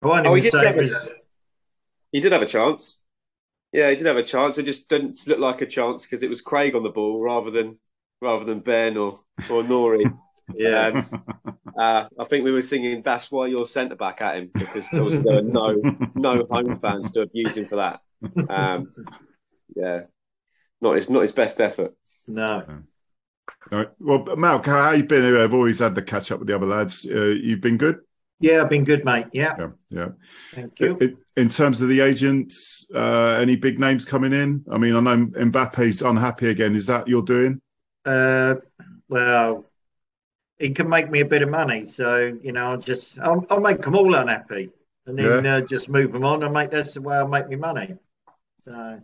[0.01, 1.10] I won't Oh, he did say have it a- was.
[2.12, 2.97] he did have a chance.
[3.73, 4.57] Yeah, he did have a chance.
[4.57, 7.51] It just didn't look like a chance because it was Craig on the ball rather
[7.51, 7.77] than
[8.21, 10.05] rather than Ben or or Nori.
[10.53, 11.23] Yeah, Um,
[11.79, 15.01] uh, I think we were singing "That's why you're centre back" at him because there
[15.01, 15.75] was there were no
[16.15, 18.01] no home fans to abuse him for that.
[18.49, 18.91] Um,
[19.73, 20.01] yeah,
[20.81, 21.93] not his not his best effort.
[22.27, 22.63] no.
[23.71, 23.89] All right.
[23.99, 25.35] Well, Mal, how you been?
[25.35, 27.05] I've always had the catch up with the other lads.
[27.09, 27.99] Uh, you've been good.
[28.39, 29.27] Yeah, I've been good, mate.
[29.33, 30.09] Yeah, Yeah, yeah.
[30.53, 30.97] thank you.
[30.97, 34.65] In, in terms of the agents, uh, any big names coming in?
[34.71, 36.75] I mean, I know Mbappe's unhappy again.
[36.75, 37.61] Is that you're doing?
[38.03, 38.55] Uh,
[39.09, 39.65] well,
[40.57, 43.59] he can make me a bit of money, so you know, I'll just I'll, I'll
[43.61, 44.71] make them all unhappy,
[45.05, 45.57] and then Yeah.
[45.57, 47.95] uh, just move them on and make that's the way I'll make me money.
[48.65, 49.01] So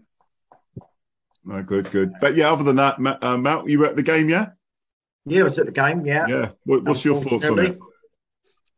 [1.48, 2.14] No, good, good.
[2.20, 4.50] But yeah, other than that, Ma- uh, Matt, you were at the game, yeah?
[5.26, 6.06] yeah, I was at the game.
[6.06, 6.50] Yeah, Yeah.
[6.66, 7.80] What, what's your thoughts on it?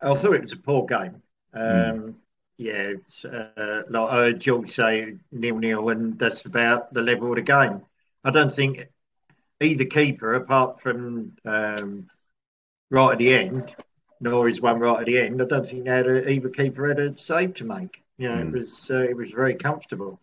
[0.02, 1.22] I thought it was a poor game.
[1.54, 2.16] Um,
[2.58, 7.30] Yeah, it's uh, like I heard George say nil nil, and that's about the level
[7.30, 7.82] of the game.
[8.24, 8.88] I don't think
[9.62, 12.08] either keeper, apart from um,
[12.92, 13.76] right at the end,
[14.20, 15.42] nor is one right at the end.
[15.42, 18.04] I don't think they had a, either keeper had a save to make.
[18.18, 18.50] You know, Mm.
[18.50, 20.20] it was uh, it was very comfortable,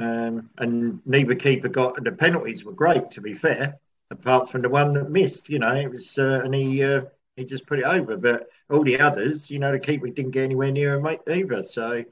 [0.00, 3.10] um, and neither keeper got the penalties were great.
[3.12, 3.78] To be fair,
[4.10, 7.02] apart from the one that missed, you know, it was uh, and he uh,
[7.36, 8.16] he just put it over.
[8.16, 11.64] But all the others, you know, the keeper didn't get anywhere near him either.
[11.64, 12.04] So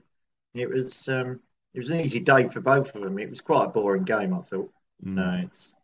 [0.54, 1.40] it was um,
[1.74, 3.18] it was an easy day for both of them.
[3.18, 4.72] It was quite a boring game, I thought.
[5.04, 5.14] Mm.
[5.14, 5.74] No, it's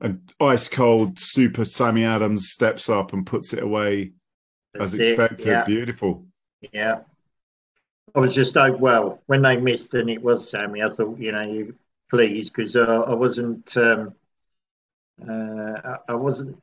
[0.00, 4.12] And ice cold super Sammy Adams steps up and puts it away
[4.78, 5.12] as that's it.
[5.12, 5.46] expected.
[5.46, 6.26] Yeah, Beautiful.
[6.72, 7.00] yeah.
[8.14, 10.82] I was just oh well when they missed and it was Sammy.
[10.82, 11.74] I thought you know you
[12.10, 14.14] please because uh, I wasn't um,
[15.28, 16.62] uh, I, wasn't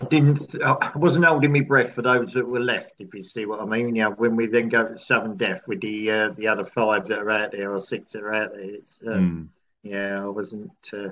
[0.00, 2.94] I didn't I wasn't holding my breath for those that were left.
[3.00, 5.62] If you see what I mean, you know, when we then go to sudden death
[5.68, 8.52] with the uh, the other five that are out there or six that are out
[8.52, 9.48] there, it's uh, Mm.
[9.82, 11.10] yeah, I wasn't uh,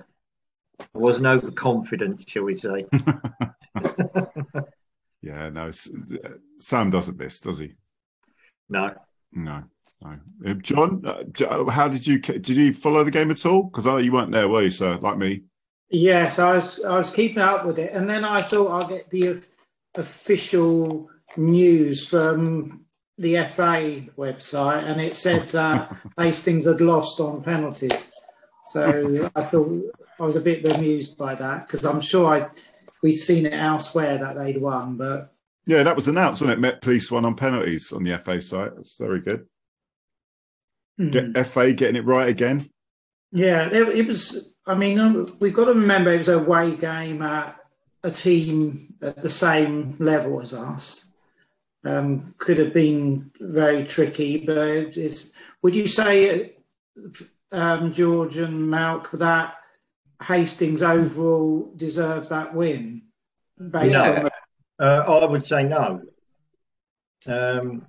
[0.81, 2.87] I wasn't overconfident, shall we say?
[5.23, 5.71] Yeah, no,
[6.61, 7.75] Sam doesn't miss, does he?
[8.71, 8.95] No.
[9.33, 9.65] No,
[10.03, 10.19] no.
[10.47, 13.65] Uh, John, uh, how did you did you follow the game at all?
[13.65, 14.99] Because I know you weren't there, were you, sir?
[15.01, 15.43] Like me.
[15.91, 19.11] Yes, I was I was keeping up with it, and then I thought I'll get
[19.11, 19.43] the
[19.95, 22.85] official news from
[23.19, 28.13] the FA website, and it said that Hastings had lost on penalties.
[28.67, 29.83] So I thought
[30.19, 32.49] I was a bit bemused by that because I'm sure I
[33.03, 35.33] we'd seen it elsewhere that they'd won, but
[35.71, 36.61] Yeah, that was announced, wasn't it?
[36.61, 38.75] Met Police won on penalties on the FA site.
[38.75, 39.47] That's very good.
[40.99, 41.11] hmm.
[41.11, 42.69] Get FA getting it right again.
[43.31, 44.53] Yeah, it was.
[44.67, 47.57] I mean, um, we've got to remember it was a away game at
[48.03, 51.13] a team at the same level as us.
[51.85, 55.35] Um, could have been very tricky, but it's.
[55.63, 56.57] Would you say,
[57.53, 59.55] um, George and Malk, that
[60.21, 63.03] Hastings overall deserved that win
[63.57, 64.15] based No.
[64.17, 64.33] on the
[64.81, 66.03] Uh, I would say no.
[67.27, 67.87] Um,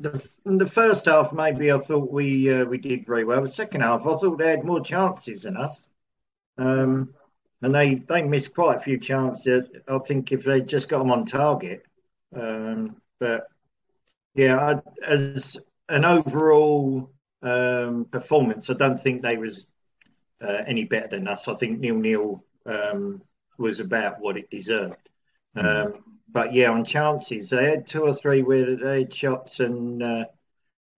[0.00, 3.40] the, in the first half, maybe I thought we uh, we did very well.
[3.40, 5.88] The second half, I thought they had more chances than us,
[6.58, 7.14] um,
[7.62, 9.68] and they they missed quite a few chances.
[9.86, 11.86] I think if they just got them on target,
[12.34, 13.46] um, but
[14.34, 15.56] yeah, I, as
[15.88, 18.70] an overall um, performance.
[18.70, 19.66] I don't think they was
[20.40, 21.48] uh, any better than us.
[21.48, 23.22] I think nil nil um,
[23.58, 24.96] was about what it deserved.
[25.56, 30.02] Um, but yeah, on chances, they had two or three where they had shots and
[30.02, 30.24] uh,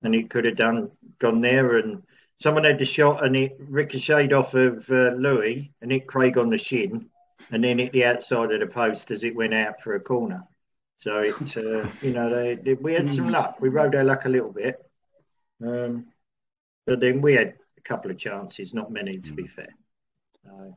[0.02, 1.76] and it could have done gone there.
[1.76, 2.02] And
[2.40, 6.50] someone had the shot and it ricocheted off of uh, Louis and hit Craig on
[6.50, 7.06] the shin,
[7.50, 10.44] and then hit the outside of the post as it went out for a corner.
[10.98, 13.56] So it, uh, you know, they, they- we had some luck.
[13.60, 14.78] We rode our luck a little bit,
[15.64, 16.06] um,
[16.86, 19.68] but then we had a couple of chances, not many to be fair.
[20.46, 20.70] Uh,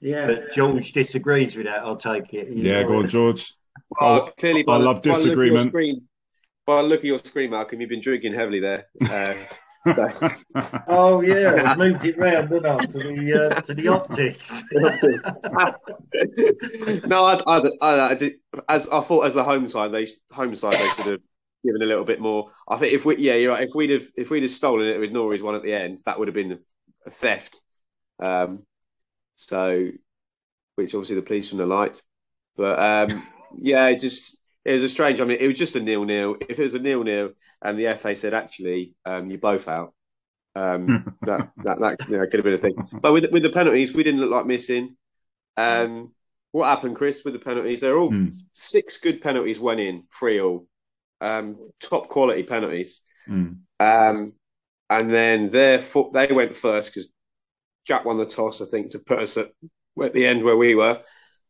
[0.00, 0.26] Yeah.
[0.26, 1.82] but George disagrees with that.
[1.82, 2.48] I'll take it.
[2.48, 3.54] You Yeah, know, go on, George.
[4.00, 5.68] Well, clearly, I by, love by the look disagreement.
[5.68, 6.02] screen,
[6.66, 8.86] by the look at your screen, Malcolm, you've been drinking heavily there.
[9.08, 9.34] Uh,
[10.88, 14.62] Oh yeah, I moved it round, didn't I, to the uh, to the optics.
[17.06, 18.34] no, I, I, I, I did-
[18.68, 21.20] as I thought, as the home side, they home side they should have
[21.64, 22.50] given a little bit more.
[22.68, 23.66] I think if we, yeah, you're right.
[23.68, 26.18] If we'd have, if we'd have stolen it with Norrie's one at the end, that
[26.18, 26.58] would have been
[27.06, 27.60] a theft.
[28.20, 28.62] Um,
[29.36, 29.90] so,
[30.76, 32.02] which obviously the police from the light,
[32.56, 33.26] but um,
[33.58, 35.20] yeah, it just it was a strange.
[35.20, 36.36] I mean, it was just a nil nil.
[36.48, 37.30] If it was a nil nil,
[37.62, 39.94] and the FA said actually, um, you're both out.
[40.56, 42.76] Um, that that that you know, could have been a thing.
[43.02, 44.96] But with with the penalties, we didn't look like missing.
[45.56, 46.12] Um,
[46.52, 47.80] what happened, Chris, with the penalties?
[47.80, 48.28] They're all Hmm.
[48.54, 50.66] six good penalties went in, three all,
[51.20, 53.02] um, top quality penalties.
[53.28, 53.64] Mm.
[53.80, 54.34] Um,
[54.90, 57.08] and then their foot, they went first because
[57.84, 59.50] Jack won the toss, I think, to put us at,
[60.02, 61.02] at the end where we were,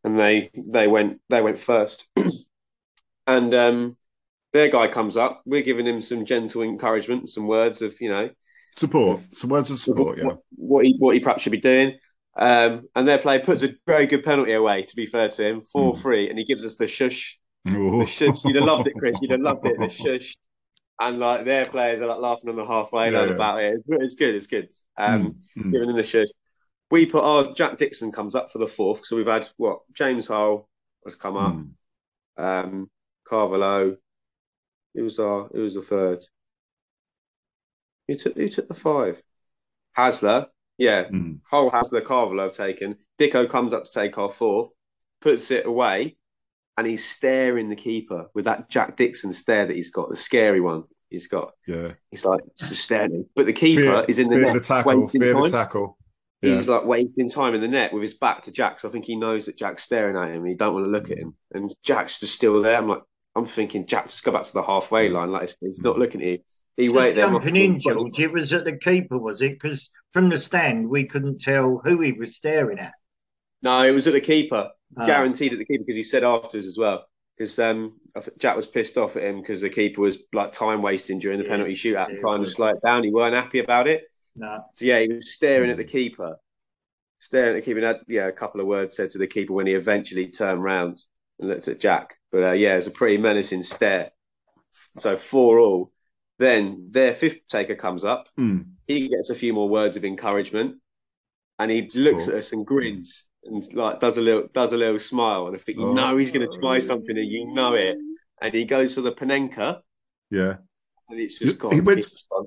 [0.02, 2.06] and they they went they went first.
[3.26, 3.96] and um,
[4.52, 5.42] their guy comes up.
[5.46, 8.30] We're giving him some gentle encouragement, some words of you know
[8.76, 9.20] Support.
[9.32, 10.24] Some words of support, yeah.
[10.24, 11.96] what, what he what he perhaps should be doing.
[12.36, 14.82] Um, and their player puts a very good penalty away.
[14.82, 17.38] To be fair to him, four three, and he gives us the shush.
[17.64, 18.44] The shush.
[18.44, 19.16] You'd have loved it, Chris.
[19.22, 19.78] You'd have loved it.
[19.78, 20.36] The shush.
[21.00, 23.34] And like their players are like laughing on the halfway line yeah.
[23.34, 23.82] about it.
[23.88, 24.34] It's, good.
[24.34, 24.70] It's good.
[24.96, 25.72] Um, Mm, mm.
[25.72, 26.28] giving them the shush.
[26.90, 29.04] We put our Jack Dixon comes up for the fourth.
[29.04, 30.68] So we've had what James Hull
[31.04, 31.54] has come up.
[32.38, 32.64] Mm.
[32.64, 32.90] Um,
[33.26, 33.96] Carvalho.
[34.94, 35.48] Who was our?
[35.52, 36.24] Who was the third?
[38.06, 38.36] Who took?
[38.36, 39.20] Who took the five?
[39.96, 40.46] Hasler.
[40.76, 41.40] Yeah, Mm.
[41.48, 42.96] Hull Hasler, Carvalho have taken.
[43.18, 44.70] Dicko comes up to take our fourth,
[45.20, 46.16] puts it away,
[46.76, 50.60] and he's staring the keeper with that Jack Dixon stare that he's got, the scary
[50.60, 51.52] one he's got.
[51.66, 51.92] Yeah.
[52.10, 53.26] He's like just staring.
[53.36, 55.00] But the keeper Fear, is in the fear net, the tackle.
[55.02, 55.50] wasting Fear the time.
[55.50, 55.98] tackle.
[56.42, 56.56] Yeah.
[56.56, 58.80] He's like wasting time in the net with his back to Jack.
[58.80, 60.90] So I think he knows that Jack's staring at him and he don't want to
[60.90, 61.34] look at him.
[61.52, 62.76] And Jack's just still there.
[62.76, 63.02] I'm like,
[63.36, 65.30] I'm thinking, Jack, just go back to the halfway line.
[65.30, 66.38] Like he's, he's not looking at you.
[66.76, 67.26] He Just waited there.
[67.30, 68.18] jumping in, George.
[68.18, 69.52] It was at the keeper, was it?
[69.60, 72.92] Because from the stand, we couldn't tell who he was staring at.
[73.62, 74.70] No, it was at the keeper.
[74.96, 75.06] Ah.
[75.06, 77.06] Guaranteed at the keeper because he said afterwards as well.
[77.36, 77.98] Because um,
[78.38, 81.44] Jack was pissed off at him because the keeper was like time wasting during the
[81.44, 83.02] Yeah, penalty shootout and trying to slow it down.
[83.02, 84.04] He weren't happy about it.
[84.74, 86.36] So yeah, he was staring at the keeper,
[87.18, 87.78] staring at the keeper.
[87.78, 90.62] And had yeah, a couple of words said to the keeper when he eventually turned
[90.62, 91.00] round
[91.40, 92.16] and looked at Jack.
[92.30, 94.12] But uh, yeah, it's a pretty menacing stare.
[94.98, 95.92] So four all.
[96.38, 98.28] Then their fifth taker comes up.
[98.38, 98.66] Mm.
[98.86, 100.76] He gets a few more words of encouragement,
[101.58, 104.98] and he looks at us and grins and like does a little does a little
[104.98, 105.46] smile.
[105.46, 105.92] And I think you Oh.
[105.92, 107.96] know he's going to try something, and you know it.
[108.42, 109.80] And he goes for the Panenka,
[110.30, 110.56] Yeah.
[111.08, 111.72] and it's just gone.
[111.72, 112.46] He went- just gone.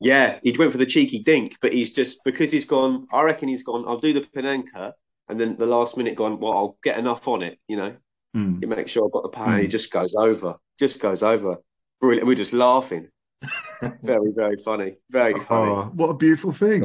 [0.00, 3.06] Yeah, he went for the cheeky dink, but he's just because he's gone.
[3.12, 3.84] I reckon he's gone.
[3.86, 4.92] I'll do the Panenka,
[5.28, 6.38] and then the last minute gone.
[6.38, 7.96] Well, I'll get enough on it, you know.
[8.36, 8.60] Mm.
[8.60, 9.52] You make sure I've got the power.
[9.52, 9.70] and He Mm.
[9.70, 11.56] just goes over, just goes over.
[12.00, 12.26] Brilliant.
[12.26, 13.08] We're just laughing.
[14.02, 14.96] very, very funny.
[15.10, 15.70] Very funny.
[15.70, 16.82] Oh, what a beautiful thing.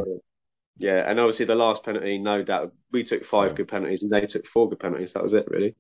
[0.78, 4.26] Yeah, and obviously the last penalty, no doubt, we took five good penalties and they
[4.26, 5.13] took four good penalties.
[5.13, 5.76] That was it, really.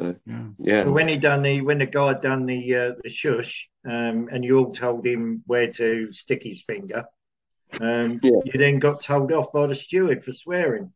[0.00, 0.46] So, Yeah.
[0.58, 0.84] yeah.
[0.84, 4.44] But when he done the when the guy done the uh, the shush, um, and
[4.44, 7.04] you all told him where to stick his finger,
[7.80, 8.40] um, Yeah.
[8.44, 10.92] you then got told off by the steward for swearing.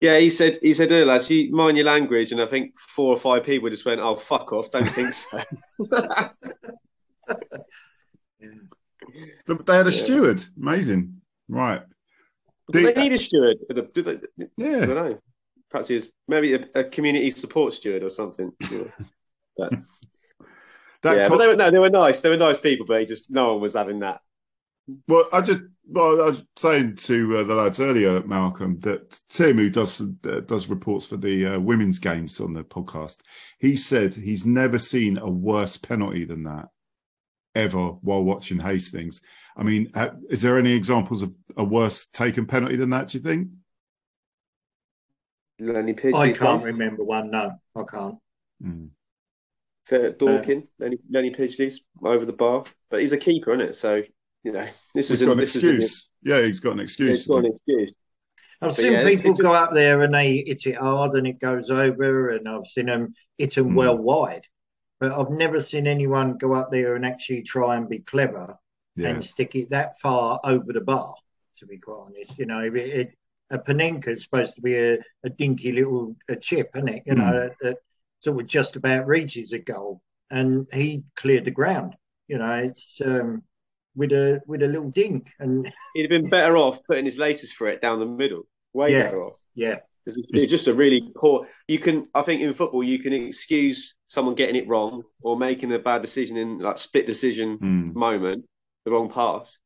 [0.00, 2.32] Yeah, he said, he said, oh, lads, you mind your language.
[2.32, 4.70] And I think four or five people just went, oh, fuck off.
[4.70, 5.42] Don't think so.
[9.46, 9.96] But They had a Yeah.
[10.04, 10.44] steward.
[10.56, 11.20] Amazing.
[11.48, 11.82] Right.
[12.70, 13.56] Do Do- they need a steward?
[13.68, 15.18] Do they- do they- I don't know.
[15.70, 18.50] Perhaps he's maybe a, a community support steward or something.
[18.70, 18.90] you know.
[19.56, 19.72] But,
[21.02, 22.20] That yeah, co- but they were, no, they were nice.
[22.20, 24.20] They were nice people, but he just no one was having that.
[25.06, 29.56] Well, I just well, I was saying to uh, the lads earlier, Malcolm, that Tim,
[29.58, 33.18] who does uh, does reports for the uh, women's games on the podcast,
[33.58, 36.66] he said he's never seen a worse penalty than that
[37.54, 39.22] ever while watching Hastings.
[39.60, 39.92] I mean,
[40.30, 43.08] is there any examples of a worse taken penalty than that?
[43.08, 43.48] Do you think?
[45.58, 46.62] Lenny I can't one.
[46.62, 47.30] remember one.
[47.30, 48.16] No, I can't.
[48.64, 48.88] Mm.
[49.86, 53.74] To Dawkin, Lenny, Lenny Pidgey's over the bar, but he's a keeper, isn't it?
[53.76, 54.02] So
[54.44, 56.08] you know, this is an, an this was an- excuse.
[56.22, 57.18] Yeah, he's got an excuse.
[57.18, 57.92] He's got an excuse.
[58.62, 61.26] I've But seen yeah, people it's go up there and they hit it hard and
[61.26, 63.74] it goes over, and I've seen them hit them Mm.
[63.74, 64.46] well wide.
[65.00, 68.56] But I've never seen anyone go up there and actually try and be clever
[68.96, 69.08] Yeah.
[69.10, 71.14] and stick it that far over the bar.
[71.58, 73.14] To be quite honest, you know, it, it,
[73.50, 77.02] a panenka is supposed to be a, a dinky little a chip, isn't it?
[77.06, 77.32] You know, Mm.
[77.32, 77.76] that, that
[78.20, 81.94] sort of just about reaches a goal, and he cleared the ground.
[82.28, 83.42] You know, it's um,
[83.94, 87.52] with a with a little dink, and He'd have been better off putting his laces
[87.52, 88.46] for it down the middle.
[88.72, 89.02] Way Yeah.
[89.04, 89.36] better off.
[89.54, 91.46] yeah, It's it's just a really poor.
[91.68, 95.72] You can, I think, in football, you can excuse someone getting it wrong or making
[95.72, 97.94] a bad decision in like split decision Mm.
[97.94, 98.44] moment,
[98.90, 99.58] the wrong pass.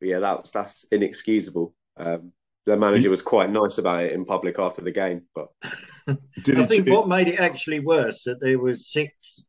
[0.00, 1.74] But yeah, that's that's inexcusable.
[1.96, 2.32] Um,
[2.66, 5.48] the manager was quite nice about it in public after the game, but
[6.42, 9.42] Did I think what made it actually worse that there was six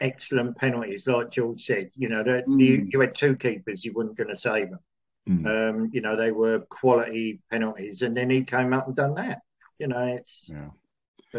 [0.00, 1.90] excellent penalties, like George said.
[1.96, 2.92] You know, that you, Mm.
[2.92, 4.78] you had two keepers, you weren't going to save them.
[5.28, 5.46] Mm.
[5.70, 9.40] Um, you know, they were quality penalties, and then he came up and done that.
[9.78, 10.70] You know, it's Yeah.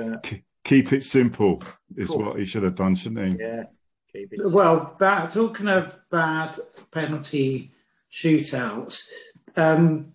[0.02, 0.18] uh,
[0.66, 1.64] Keep it simple
[1.96, 2.26] is Cool.
[2.26, 3.44] what he should have done, shouldn't he?
[3.44, 3.64] yeah,
[4.12, 4.40] keep it.
[4.52, 6.58] Well, that, talking of bad
[6.92, 7.72] penalty
[8.12, 9.08] shootouts,
[9.56, 10.14] um,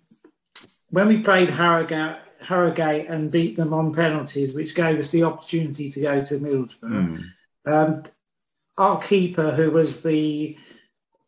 [0.91, 5.91] when we played Harrogate, Harrogate and beat them on penalties, which gave us the opportunity
[5.91, 7.25] to go to Middlesbrough, Mm.
[7.67, 8.03] um,
[8.77, 10.59] our keeper, who was the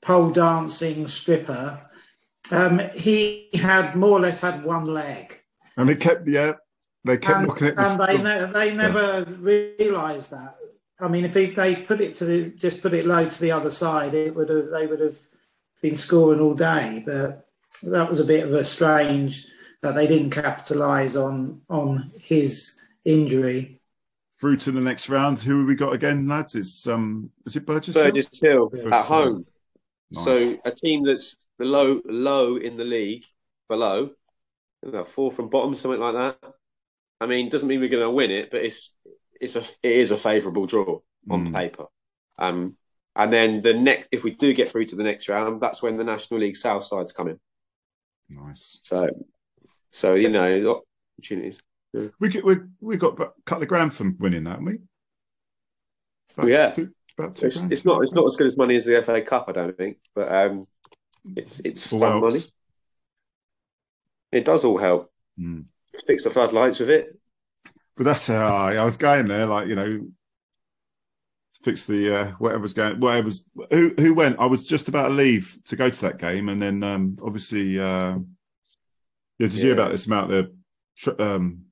[0.03, 1.81] pole dancing stripper,
[2.53, 5.43] um, he had more or less had one leg.
[5.77, 6.55] And they kept, yeah,
[7.05, 8.23] they kept and, looking at and they the.
[8.23, 10.55] ne- they never realised that.
[10.99, 13.53] I mean, if he, they put it to the just put it low to the
[13.53, 15.19] other side, it would have they would have
[15.83, 17.03] been scoring all day.
[17.05, 17.47] But
[17.83, 19.47] that was a bit of a strange
[19.83, 23.81] that they didn't capitalise on on his injury.
[24.41, 25.41] through to the next round.
[25.41, 26.55] Who have we got again, lads?
[26.55, 27.95] It's um, is it Burgess?
[27.95, 29.47] Burgess Hill Burgess at home.
[30.11, 30.25] Nice.
[30.25, 33.25] So a team that's below low in the league,
[33.69, 34.11] below,
[34.85, 36.55] you know, four from bottom, something like that.
[37.21, 38.95] I mean, doesn't mean we're going to win it, but it's
[39.41, 41.55] it's a it is a favourable draw on Mm.
[41.55, 41.87] paper.
[42.39, 42.77] Um,
[43.15, 45.97] and then the next, if we do get through to the next round, that's when
[45.97, 47.41] the National League South side's come in.
[48.29, 48.79] nice.
[48.83, 49.09] So,
[49.91, 50.83] so you know,
[51.19, 51.59] opportunities.
[52.21, 54.79] We get, we we got a couple of grand from winning that, haven't we?
[56.37, 56.71] About Yeah.
[56.71, 57.73] two, about two It's, grand.
[57.73, 59.97] it's not it's not as good as money as the FA Cup, I don't think,
[60.15, 60.67] but um,
[61.37, 62.35] it's it's All some helps.
[62.35, 62.45] money.
[64.33, 65.11] It does all help.
[65.41, 65.65] Mm.
[66.07, 67.19] Fix the floodlights with it.
[67.97, 70.07] But that's how I, I was going there, like you know,
[71.63, 74.39] fix the uh, whatever's going, whatever's who who went.
[74.39, 77.79] I was just about to leave to go to that game, and then um, obviously,
[77.79, 78.19] uh,
[79.39, 80.07] yeah, did you hear about this?
[80.07, 80.53] About the
[81.19, 81.67] um,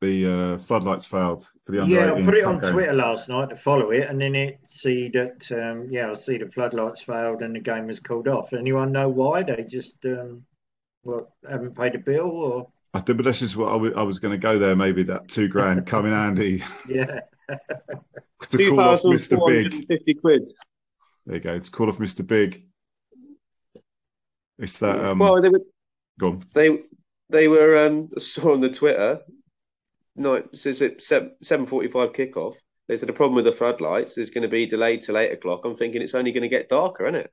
[0.00, 2.72] the uh, floodlights failed for the under Yeah, I put it on game.
[2.72, 6.38] Twitter last night to follow it, and then it see that um, yeah, I see
[6.38, 8.52] the floodlights failed and the game was called off.
[8.52, 9.42] Anyone know why?
[9.42, 10.44] They just um,
[11.02, 14.32] what haven't paid a bill, or I did, but that's just what I was going
[14.32, 14.76] to go there.
[14.76, 17.20] Maybe that two grand come in handy yeah,
[18.50, 19.36] to Two call off thousand Mr.
[19.38, 19.86] four hundred Big.
[19.88, 20.48] fifty quid.
[21.26, 21.58] There you go.
[21.58, 22.26] To call off Mr.
[22.26, 22.66] Big.
[24.58, 25.02] It's that.
[25.02, 25.60] Um, well, they were
[26.18, 26.42] go on.
[26.54, 26.80] they
[27.30, 29.20] they were um I saw on the Twitter.
[30.14, 32.56] No, it says it seven forty five kickoff.
[32.88, 35.64] They said the problem with the floodlights is going to be delayed till eight o'clock.
[35.64, 37.32] I'm thinking it's only going to get darker, isn't it?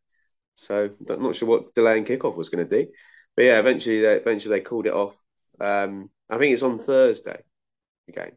[0.55, 2.91] So I'm not sure what delaying kickoff was going to do.
[3.35, 5.15] But yeah, eventually they eventually they called it off.
[5.59, 7.41] Um, I think it's on Thursday.
[8.07, 8.31] Again,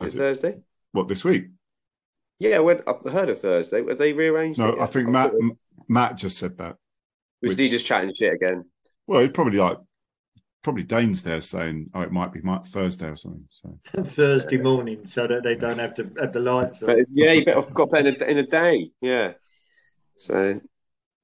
[0.00, 0.18] Is is it?
[0.18, 0.58] it Thursday?
[0.92, 1.46] What this week?
[2.38, 3.80] Yeah, when, I heard of Thursday.
[3.80, 4.58] Were they rearranged?
[4.58, 5.56] No, it I think Matt thought-
[5.88, 6.76] Matt just said that.
[7.42, 8.64] was he just chatting shit again?
[9.06, 9.78] Well, he's probably like
[10.62, 15.04] probably Dane's there saying, "Oh, it might be my Thursday or something." So Thursday morning,
[15.06, 16.86] so that they don't have to have the lights on.
[16.88, 18.90] But yeah, you better got better in a, in a day.
[19.00, 19.32] Yeah.
[20.18, 20.60] So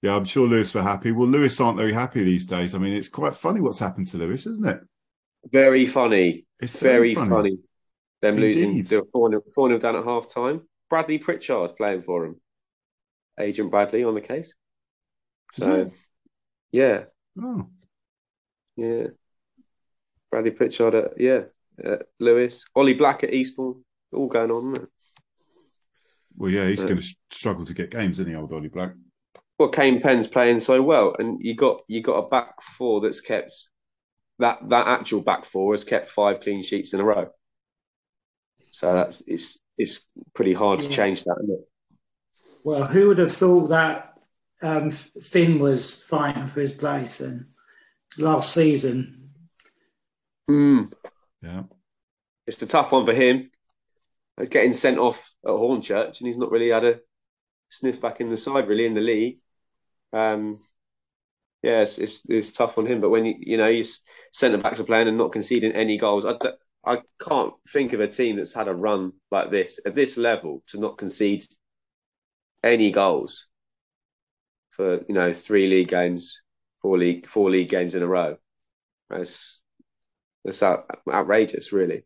[0.03, 1.11] yeah, I'm sure Lewes were happy.
[1.13, 2.75] Well, Lewes aren't very happy these days.
[2.75, 4.81] I mean, it's quite funny what's happened to Lewes, isn't it?
[5.51, 6.45] Very funny.
[6.61, 7.59] It's Very funny.
[8.22, 8.86] Them losing Indeed.
[8.88, 10.62] the 4 0 4 down at half time.
[10.91, 12.36] Bradley Pritchard playing for him.
[13.38, 14.55] Agent Bradley on the case.
[15.53, 15.91] So,
[16.72, 17.05] yeah,
[17.41, 17.66] Oh,
[18.76, 19.07] yeah.
[20.30, 21.43] Bradley Pritchard at, yeah,
[21.82, 22.64] at Lewes.
[22.74, 23.82] Ollie Black at Eastbourne.
[24.12, 24.86] All going on.
[26.36, 26.88] Well, yeah, he's uh, Yeah.
[26.91, 28.93] going to struggle to get games, isn't he, old Ollie Black?
[29.59, 33.20] Well, Kane Penn's playing so well, and you got you got a back four that's
[33.20, 33.53] kept
[34.41, 37.30] that that actual back four has kept five clean sheets in a row.
[38.70, 41.68] So that's it's it's pretty hard to change that, isn't it?
[42.64, 44.14] Well, who would have thought that
[44.62, 47.47] um, Finn was fighting for his place and
[48.18, 49.30] last season?
[50.51, 50.93] Mm.
[51.43, 51.62] Yeah,
[52.47, 53.51] It's a tough one for him.
[54.38, 57.01] He's getting sent off at Hornchurch, and he's not really had a
[57.70, 59.38] sniff back in the side, really, in the league.
[60.12, 60.61] Um,
[61.63, 63.01] yeah, it's, it's, it's tough on him.
[63.01, 64.01] But when you you know he's
[64.33, 66.37] centre backs are playing and not conceding any goals, I,
[66.85, 70.63] I can't think of a team that's had a run like this at this level
[70.69, 71.45] to not concede
[72.63, 73.47] any goals
[74.71, 76.41] for you know three league games,
[76.81, 78.37] four league four league games in a row.
[79.11, 79.61] That's
[80.45, 82.05] that's out, outrageous, really.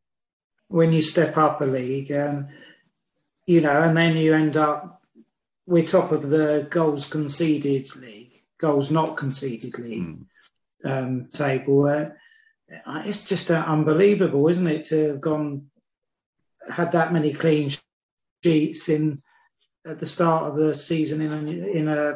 [0.69, 2.49] When you step up a league, and
[3.47, 5.03] you know, and then you end up
[5.67, 8.34] we're top of the goals conceded league,
[8.65, 10.17] goals not conceded league
[10.85, 10.91] mm.
[10.91, 11.87] um, table.
[11.87, 12.11] Uh,
[13.05, 15.67] it's just uh, unbelievable, isn't it, to have gone
[16.71, 17.69] had that many clean
[18.43, 19.23] sheets in
[19.87, 22.15] at the start of the season in a, in a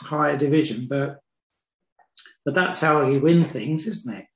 [0.00, 1.20] higher division, but
[2.44, 4.26] but that's how you win things, isn't it?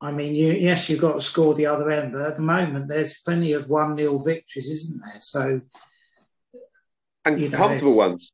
[0.00, 2.88] I mean, you, yes, you've got to score the other end, but at the moment
[2.88, 5.20] there's plenty of one 0 victories, isn't there?
[5.20, 5.60] So
[7.24, 8.32] and you know, comfortable ones.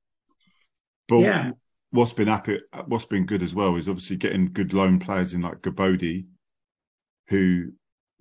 [1.06, 1.50] But yeah.
[1.90, 5.42] What's been happy, what's been good as well is obviously getting good loan players in
[5.42, 6.26] like Gabodi,
[7.28, 7.72] who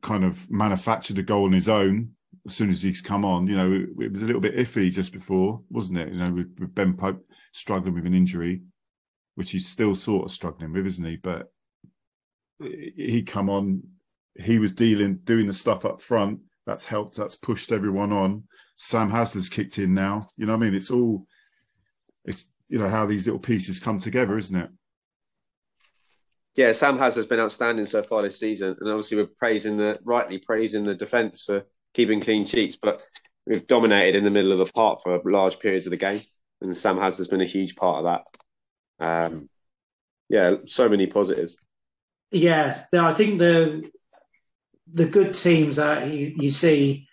[0.01, 2.11] kind of manufactured a goal on his own
[2.45, 3.47] as soon as he's come on.
[3.47, 6.09] You know, it, it was a little bit iffy just before, wasn't it?
[6.09, 8.61] You know, with, with Ben Pope struggling with an injury,
[9.35, 11.17] which he's still sort of struggling with, isn't he?
[11.17, 11.51] But
[12.59, 13.83] he come on,
[14.35, 16.39] he was dealing, doing the stuff up front.
[16.65, 17.17] That's helped.
[17.17, 18.43] That's pushed everyone on.
[18.77, 20.27] Sam Hasler's kicked in now.
[20.37, 20.75] You know what I mean?
[20.75, 21.25] It's all,
[22.25, 24.69] it's, you know, how these little pieces come together, isn't it?
[26.55, 28.75] Yeah, Sam Hasler's been outstanding so far this season.
[28.79, 31.63] And obviously, we're praising the, rightly praising the defence for
[31.93, 33.05] keeping clean sheets, but
[33.45, 36.21] we've dominated in the middle of the park for large periods of the game.
[36.61, 38.23] And Sam Hasler's been a huge part of
[38.99, 39.05] that.
[39.05, 39.49] Um,
[40.27, 41.57] yeah, so many positives.
[42.31, 43.89] Yeah, I think the
[44.91, 47.07] the good teams that you, you see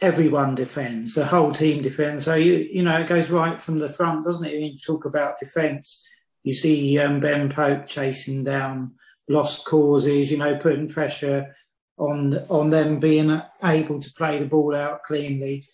[0.00, 2.24] everyone defends, the whole team defends.
[2.24, 4.52] So you you know it goes right from the front, doesn't it?
[4.52, 6.06] When you talk about defence,
[6.42, 8.94] you see um, Ben Pope chasing down
[9.28, 11.54] lost causes, you know, putting pressure
[11.96, 15.66] on on them being able to play the ball out cleanly,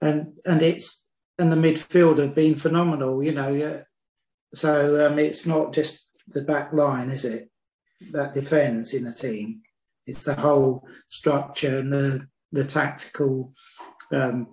[0.00, 1.04] and and it's
[1.38, 3.52] and the midfield have been phenomenal, you know.
[3.52, 3.82] Yeah.
[4.54, 7.50] So um, it's not just the back line, is it?
[8.12, 9.62] That defends in a team.
[10.06, 13.52] It's the whole structure and the the tactical
[14.12, 14.48] um,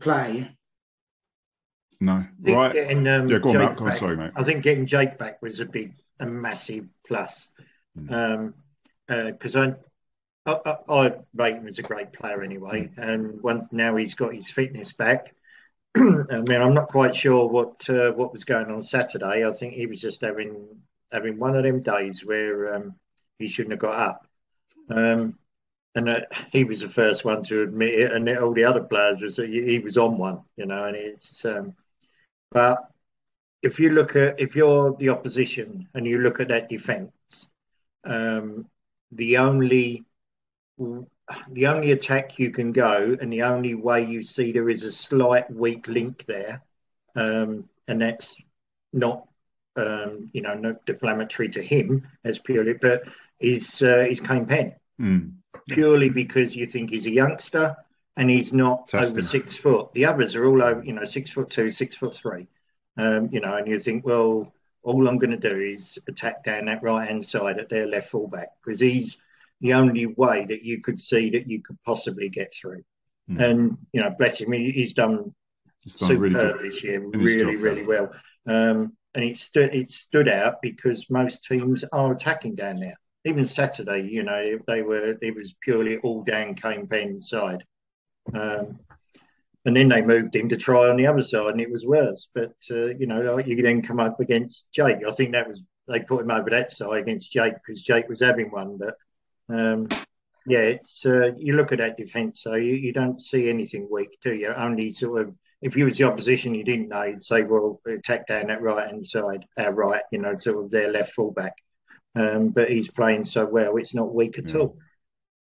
[0.00, 0.50] play.
[2.00, 2.72] No, right?
[2.72, 3.78] Getting, um, yeah, go on, Matt.
[3.78, 4.32] Back, sorry, mate.
[4.36, 7.48] I think getting Jake back was a big, a massive plus.
[7.94, 9.54] Because mm.
[9.54, 9.76] um,
[10.46, 12.98] uh, I, I, I, rate him as a great player anyway, mm.
[12.98, 15.34] and once now he's got his fitness back.
[15.96, 19.46] I mean, I'm not quite sure what uh, what was going on Saturday.
[19.46, 20.66] I think he was just having
[21.12, 22.96] having one of them days where um,
[23.38, 24.26] he shouldn't have got up.
[24.90, 25.38] Um,
[25.94, 26.20] and uh,
[26.52, 29.78] he was the first one to admit it, and all the other players was he
[29.78, 30.84] was on one, you know.
[30.84, 31.74] And it's um,
[32.50, 32.78] but
[33.62, 37.46] if you look at if you're the opposition and you look at that defence,
[38.04, 38.66] um,
[39.12, 40.04] the only
[40.76, 44.92] the only attack you can go, and the only way you see there is a
[44.92, 46.60] slight weak link there,
[47.14, 48.36] um, and that's
[48.92, 49.28] not
[49.76, 53.04] um, you know not deflammatory to him as purely, but
[53.38, 54.74] is uh, is Kane Penn.
[55.00, 55.34] Mm
[55.68, 57.76] purely because you think he's a youngster
[58.16, 59.92] and he's not over six foot.
[59.92, 62.46] The others are all over, you know, six foot two, six foot three.
[62.96, 64.52] Um, you know, and you think, well,
[64.82, 68.10] all I'm going to do is attack down that right hand side at their left
[68.10, 69.16] fullback because he's
[69.60, 72.84] the only way that you could see that you could possibly get through.
[73.28, 73.40] Mm.
[73.40, 75.34] And you know, bless him, he's done,
[75.80, 78.12] he's done superb really this year, really, really well.
[78.46, 83.44] Um, and it stood it stood out because most teams are attacking down there even
[83.44, 87.64] Saturday, you know, they were it was purely all down Penn side.
[88.32, 88.78] Um,
[89.66, 92.28] and then they moved him to try on the other side, and it was worse.
[92.34, 94.98] But uh, you know, you then come up against Jake.
[95.06, 98.20] I think that was they put him over that side against Jake because Jake was
[98.20, 98.78] having one.
[98.78, 98.96] But
[99.48, 99.88] um,
[100.46, 104.18] yeah, it's uh, you look at that defence, so you, you don't see anything weak,
[104.22, 104.52] do you?
[104.52, 108.26] Only sort of if you was the opposition, you didn't know, you'd say, well, attack
[108.26, 111.54] down that right hand side, our right, you know, sort of their left fullback
[112.14, 114.60] um, but he's playing so well, it's not weak at yeah.
[114.60, 114.78] all.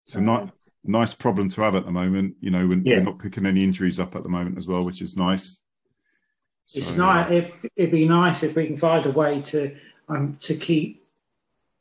[0.06, 0.48] It's a nice,
[0.84, 2.36] nice problem to have at the moment.
[2.40, 2.98] You know, when yeah.
[2.98, 5.62] we're not picking any injuries up at the moment as well, which is nice.
[6.66, 7.30] So, it's nice.
[7.30, 9.76] It, would be nice if we can find a way to
[10.08, 11.04] um, to keep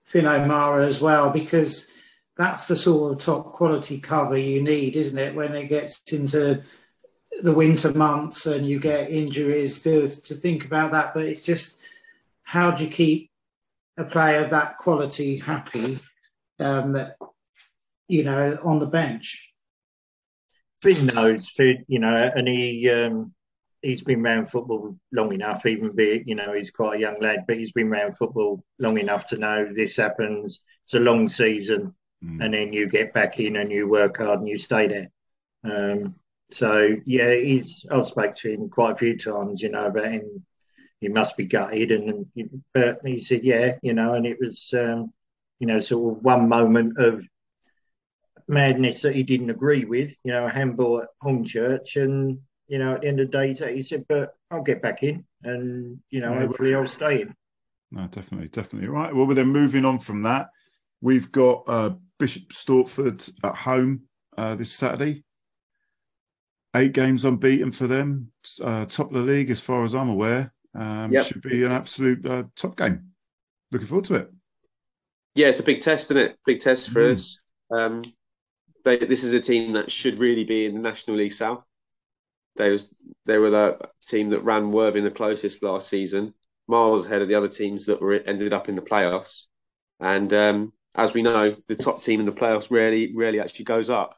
[0.06, 1.92] Finn O'Mara as well, because
[2.38, 5.36] that's the sort of top quality cover you need, isn't it?
[5.36, 6.64] When it gets into
[7.42, 11.14] the winter months and you get injuries, to to think about that.
[11.14, 11.80] But it's just
[12.44, 13.30] how do you keep
[14.00, 16.00] a player of that quality happy,
[16.60, 16.98] um,
[18.08, 19.54] you know, on the bench.
[20.82, 23.34] Finn knows, Finn, you know, and he um,
[23.82, 27.20] he's been around football long enough, even be it, you know, he's quite a young
[27.20, 30.62] lad, but he's been around football long enough to know this happens.
[30.86, 32.44] It's a long season, Mm.
[32.44, 35.10] and then you get back in and you work hard and you stay there.
[35.64, 36.16] Um,
[36.52, 37.86] so yeah, he's.
[37.90, 40.46] I've spoke to him quite a few times, you know, about him.
[41.00, 42.26] He must be gutted, and
[42.74, 45.14] but he said, yeah, you know, and it was, um,
[45.60, 47.24] you know, sort of one moment of
[48.48, 52.96] madness that he didn't agree with, you know, a handball at Hornchurch, and you know,
[52.96, 56.22] at the end of the day, he said, but I'll get back in, and you
[56.22, 57.36] know, Yeah, hopefully I'll stay in.
[57.92, 58.88] No, definitely, definitely.
[58.90, 59.16] Right.
[59.16, 60.50] Well, we're then moving on from that,
[61.02, 64.02] we've got uh, Bishop Stortford at home
[64.38, 65.24] uh, this Saturday.
[66.76, 68.32] Eight games unbeaten for them,
[68.62, 70.54] uh, top of the league as far as I'm aware.
[70.76, 71.18] Um, Yep.
[71.18, 73.12] Should be an absolute uh, top game.
[73.72, 74.32] Looking forward to it.
[75.36, 76.38] Yeah, it's a big test, isn't it?
[76.46, 77.12] Big test for Mm.
[77.12, 77.40] us.
[77.72, 78.04] Um,
[78.86, 81.64] they, this is a team that should really be in the National League South.
[82.58, 82.90] They was
[83.26, 86.34] they were the team that ran Worthing the closest last season,
[86.68, 89.46] miles ahead of the other teams that were ended up in the playoffs.
[90.00, 93.90] And um, as we know, the top team in the playoffs rarely rarely actually goes
[93.90, 94.18] up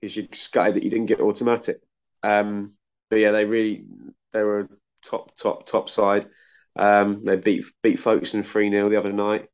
[0.00, 1.80] because you're gutted that you didn't get automatic.
[2.22, 2.76] Um,
[3.10, 3.84] but yeah, they really
[4.32, 4.68] they were
[5.04, 6.28] top top top side.
[6.76, 9.48] Um, they beat beat Folkestone three 0 the other night.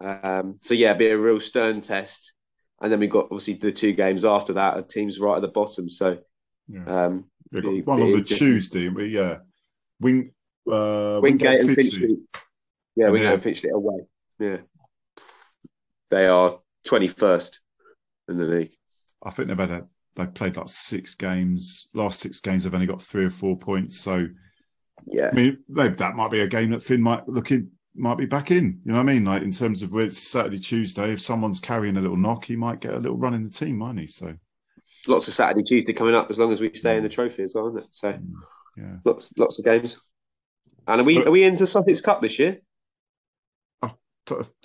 [0.00, 2.32] Um, so yeah, be a real stern test.
[2.80, 5.48] And then we got obviously the two games after that, of teams right at the
[5.48, 5.88] bottom.
[5.88, 6.18] So
[6.68, 6.84] Yeah.
[6.84, 8.22] um, got be- one be on the.
[8.22, 8.88] Tuesday.
[8.88, 9.38] We yeah,
[10.00, 10.32] Wing
[10.70, 12.16] uh, Wingate and Finchley.
[12.96, 14.00] Yeah, Wingate and Finchley away.
[14.38, 14.56] Yeah,
[16.10, 17.60] they are twenty first
[18.28, 18.72] in the league.
[19.24, 21.88] I think they've had a, they've played like six games.
[21.94, 24.00] Last six games, they've only got three or four points.
[24.00, 24.26] So
[25.06, 28.18] Yeah, I mean, they, that might be a game that Finn might look in, might
[28.18, 28.80] be back in.
[28.84, 29.24] You know what I mean?
[29.24, 31.12] Like in terms of where it's Saturday, Tuesday.
[31.12, 33.78] If someone's carrying a little knock, he might get a little run in the team,
[33.78, 34.06] might he?
[34.06, 34.34] So
[35.08, 37.54] lots of Saturday, Tuesday coming up as long as we stay in the trophy as
[37.54, 37.86] well, isn't it?
[37.90, 38.32] So mm,
[38.76, 40.00] yeah, lots lots of games.
[40.86, 42.60] And are we So- are we into Sussex Cup this year?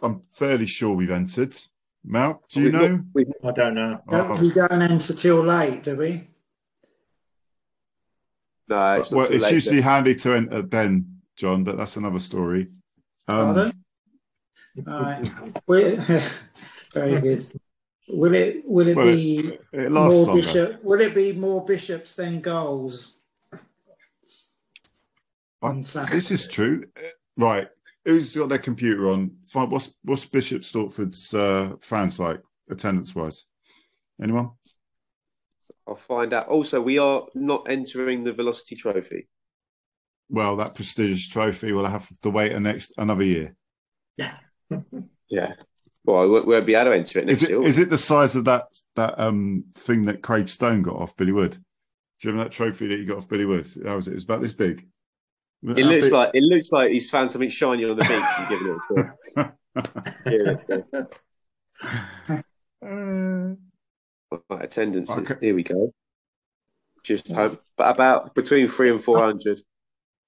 [0.04, 1.58] I'm fairly sure we've entered.
[2.06, 3.02] Mal, do you We've not- know?
[3.14, 4.00] we've- I don't know.
[4.08, 4.42] Oh, don't, Oh.
[4.42, 6.28] we don't enter till late, do we?
[8.70, 9.84] No, it's not well, too it's late usually then.
[9.84, 12.68] handy to enter then, John, but that's another story.
[13.28, 13.84] Um, Pardon?
[14.88, 15.32] All right.
[15.68, 16.02] Will-
[16.94, 17.46] Very good.
[18.10, 20.34] Will it will it Well, be it lasts more longer.
[20.42, 20.84] bishop?
[20.84, 23.16] Will it be more bishops than goals?
[25.62, 26.86] on This is true.
[26.96, 27.02] Uh,
[27.40, 27.68] Right.
[28.06, 29.32] Who's got their computer on?
[29.54, 33.46] What's what's Bishop Stortford's uh, fans like, attendance wise?
[34.22, 34.52] Anyone?
[35.88, 36.48] I'll find out.
[36.48, 39.28] Also, we are not entering the Velocity Trophy.
[40.30, 43.56] Well, that prestigious trophy will have to wait a next another year.
[44.18, 44.34] Yeah.
[45.30, 45.52] Yeah.
[46.06, 47.64] Well, I won't won't be able to enter it next Is it year.
[47.64, 48.64] is it the size of that
[48.96, 51.52] that um thing that Craig Stone got off Billy Wood?
[51.52, 51.58] Do
[52.22, 53.68] you remember that trophy that he got off Billy Wood?
[53.86, 54.12] How was it?
[54.12, 54.88] It was about this big.
[55.64, 58.68] It looks like it looks like he's found something shiny on the beach and given
[58.68, 58.78] it
[59.36, 59.54] a.
[60.26, 60.56] Yeah,
[62.32, 62.44] like.
[64.32, 65.12] Right, attendance.
[65.12, 65.36] Okay.
[65.42, 65.94] Here we go.
[67.04, 69.26] Just hope, but about between three and four oh.
[69.26, 69.62] hundred.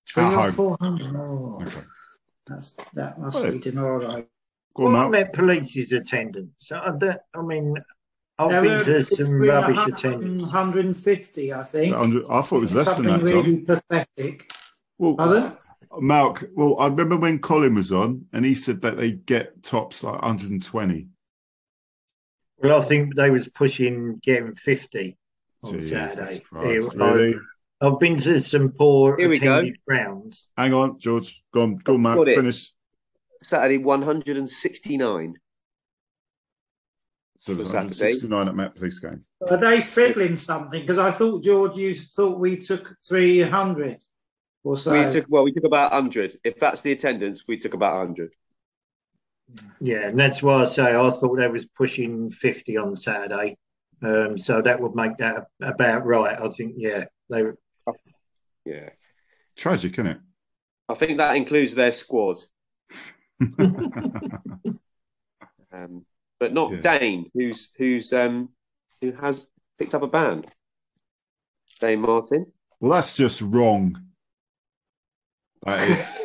[0.08, 1.16] Three At or four hundred.
[1.16, 1.82] Oh, Okay.
[2.48, 4.28] that's that must Well, be demoralising.
[4.76, 5.22] Go on, What Mal.
[5.22, 6.72] about police's attendance?
[6.72, 7.76] I, don't- I mean,
[8.38, 10.42] I've There been were to some rubbish 100 attendance.
[10.44, 11.96] 150, I think.
[11.96, 13.44] I thought it was less than Something that, John.
[13.44, 14.52] really pathetic.
[14.98, 15.58] Well, Pardon?
[15.92, 20.04] Malk, well, I remember when Colin was on and he said that they get tops
[20.04, 21.08] like 120.
[22.62, 25.18] Well, I think they was pushing getting 50
[25.64, 26.40] on Jesus Saturday.
[26.40, 27.36] Christ, I- really?
[27.82, 29.54] I've been to some poor Here we go.
[29.54, 30.50] attended grounds.
[30.58, 31.42] Hang on, George.
[31.54, 32.16] Go on, go on, Malk.
[32.16, 32.36] Got it.
[32.36, 32.74] Finish.
[33.42, 35.36] Saturday, one hundred and sixty-nine.
[37.38, 38.18] So For there's Saturday.
[38.18, 39.24] 169 at Met Police game.
[39.50, 40.82] Are they fiddling something?
[40.82, 44.04] Because I thought, George, you thought we took 300
[44.66, 44.92] or so.
[44.92, 46.38] We took well, we took about hundred.
[46.44, 48.34] If that's the attendance, we took about hundred.
[49.82, 53.58] Yeah, and that's why I say I thought they was pushing 50 on Saturday.
[54.02, 56.40] Um, so that would make that about right.
[56.40, 57.58] I think, yeah, they were.
[58.66, 58.90] Yeah,
[59.56, 60.18] Tragic, isn't it?
[60.88, 62.38] I think that includes their squad,
[63.60, 64.80] um,
[66.40, 67.00] but not Yeah.
[67.00, 68.50] Dane, who's who's um
[69.02, 69.48] who has
[69.78, 70.48] picked up a band.
[71.80, 72.52] Dane Martin.
[72.80, 73.98] well, that's just wrong.
[75.66, 76.16] That is.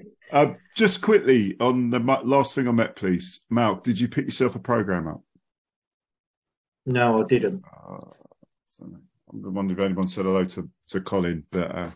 [0.32, 3.40] Uh, just quickly on the last thing I met, please.
[3.52, 5.20] Malk, did you pick yourself a program up?
[6.88, 7.64] no, I didn't.
[7.66, 8.10] Uh,
[8.66, 11.90] so I'm wondering if anyone said hello to, to Colin, but uh,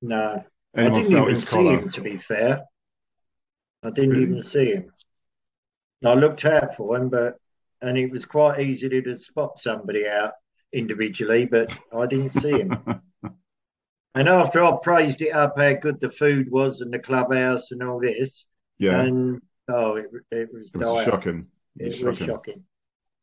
[0.00, 0.44] No,
[0.76, 1.78] I didn't even see collar.
[1.78, 2.64] him, to be fair.
[3.84, 4.22] I didn't Really?
[4.24, 4.90] even see him.
[6.04, 7.36] I looked out for him, but
[7.80, 10.32] and it was quite easy to spot somebody out.
[10.72, 12.76] individually, but I didn't see him.
[14.14, 17.82] and after I praised it up how good the food was and the clubhouse and
[17.82, 18.44] all this,
[18.78, 21.48] Yeah, and oh, it, it was it was shocking.
[21.78, 22.18] It It was was shocking.
[22.18, 22.64] shocking.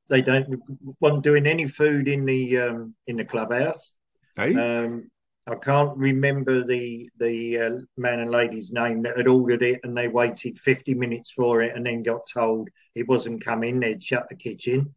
[0.10, 0.62] They don't
[1.00, 3.94] wasn't doing any food in the um, in the clubhouse.
[4.36, 5.10] Hey, Um,
[5.48, 9.98] I can't remember the the uh, man and lady's name that had ordered it, and
[9.98, 13.80] they waited fifty minutes for it, and then got told it wasn't coming.
[13.80, 14.94] They'd shut the kitchen,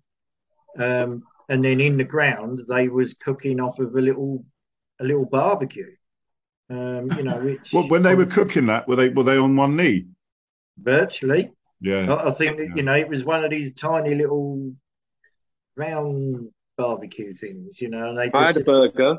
[0.78, 4.44] um, and then in the ground they was cooking off of a little
[5.02, 5.90] a little barbecue.
[6.70, 9.56] Um, you know, which well, when they were cooking that, were they were they on
[9.56, 10.06] one knee?
[10.78, 11.50] virtually,
[11.80, 12.76] Yeah, I I think that, Yeah.
[12.76, 14.72] you know it was one of these tiny little
[15.76, 18.08] round barbecue things, you know.
[18.10, 19.18] And they I had a burger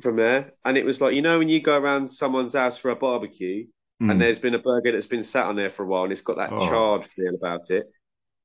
[0.00, 2.90] from there, and it was like you know when you go around someone's house for
[2.90, 3.66] a barbecue,
[4.02, 4.10] Mm.
[4.10, 6.22] and there's been a burger that's been sat on there for a while, and it's
[6.22, 6.68] got that Oh.
[6.68, 7.90] charred feel about it.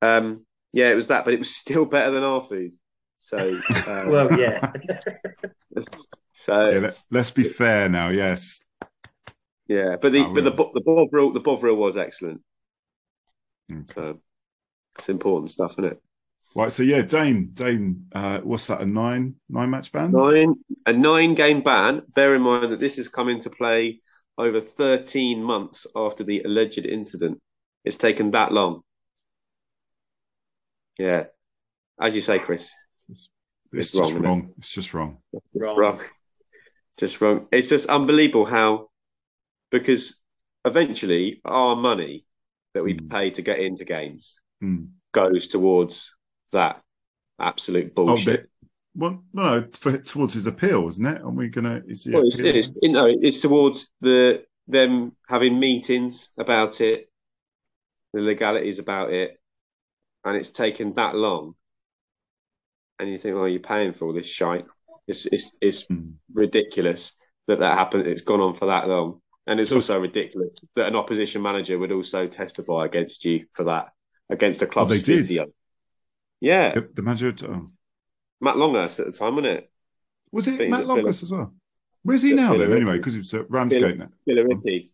[0.02, 2.74] Um, yeah, it was that, but it was still better than our food.
[3.18, 4.72] So, um, well, yeah.
[6.38, 6.78] so yeah.
[6.78, 8.10] Let, let's be fair now.
[8.10, 8.64] Yes.
[9.66, 10.56] Yeah, but the Oh, but the really?
[10.56, 12.42] bo- the Bovril the Bovril was excellent.
[13.70, 13.94] Okay.
[13.94, 14.20] So
[14.96, 16.02] it's important stuff, isn't it?
[16.54, 16.72] Right.
[16.72, 18.80] So yeah, Dane, Dane, uh, what's that?
[18.80, 20.10] A nine nine match ban?
[20.10, 20.54] Nine
[20.86, 22.02] a nine game ban.
[22.14, 24.00] Bear in mind that this has come into play
[24.38, 27.40] over thirteen months after the alleged incident.
[27.84, 28.82] It's taken that long.
[30.98, 31.26] Yeah,
[32.00, 32.72] as you say, Chris,
[33.08, 33.28] It's
[33.72, 34.44] It's just wrong, isn't it?
[34.58, 35.18] It's just wrong.
[35.54, 35.76] Wrong.
[35.76, 36.00] wrong,
[36.98, 37.46] just wrong.
[37.52, 38.88] It's just unbelievable how
[39.70, 40.20] because
[40.64, 42.24] eventually our money
[42.74, 43.10] that we Mm.
[43.10, 44.90] pay to get into games Mm.
[45.12, 46.14] goes towards
[46.52, 46.82] that
[47.38, 48.42] absolute Oh, bullshit.
[48.42, 48.48] they-
[48.94, 51.22] well, no, for, towards his appeal, isn't it?
[51.22, 51.82] Are we gonna?
[51.86, 57.10] Is Well, it's, it's, you know, it's towards the them having meetings about it,
[58.12, 59.40] the legalities about it,
[60.24, 61.54] and it's taken that long.
[62.98, 64.66] And you think, well, you're paying for all this shite.
[65.08, 66.14] It's it's it's Mm.
[66.32, 67.12] ridiculous
[67.48, 68.06] that that happened.
[68.06, 71.92] It's gone on for that long, and it's also ridiculous that an opposition manager would
[71.92, 73.92] also testify against you for that
[74.28, 74.86] against a club.
[74.86, 75.28] Oh, they did?
[76.40, 77.34] Yeah, The, the manager.
[77.48, 77.70] Oh.
[78.40, 79.72] Matt Longhurst at the time, wasn't it?
[80.30, 81.08] Was it Matt at Villa.
[81.08, 81.54] As well?
[82.02, 82.72] Where's he now then?
[82.72, 84.08] Anyway, because it's at Ramsgate now.
[84.28, 84.90] Billericay,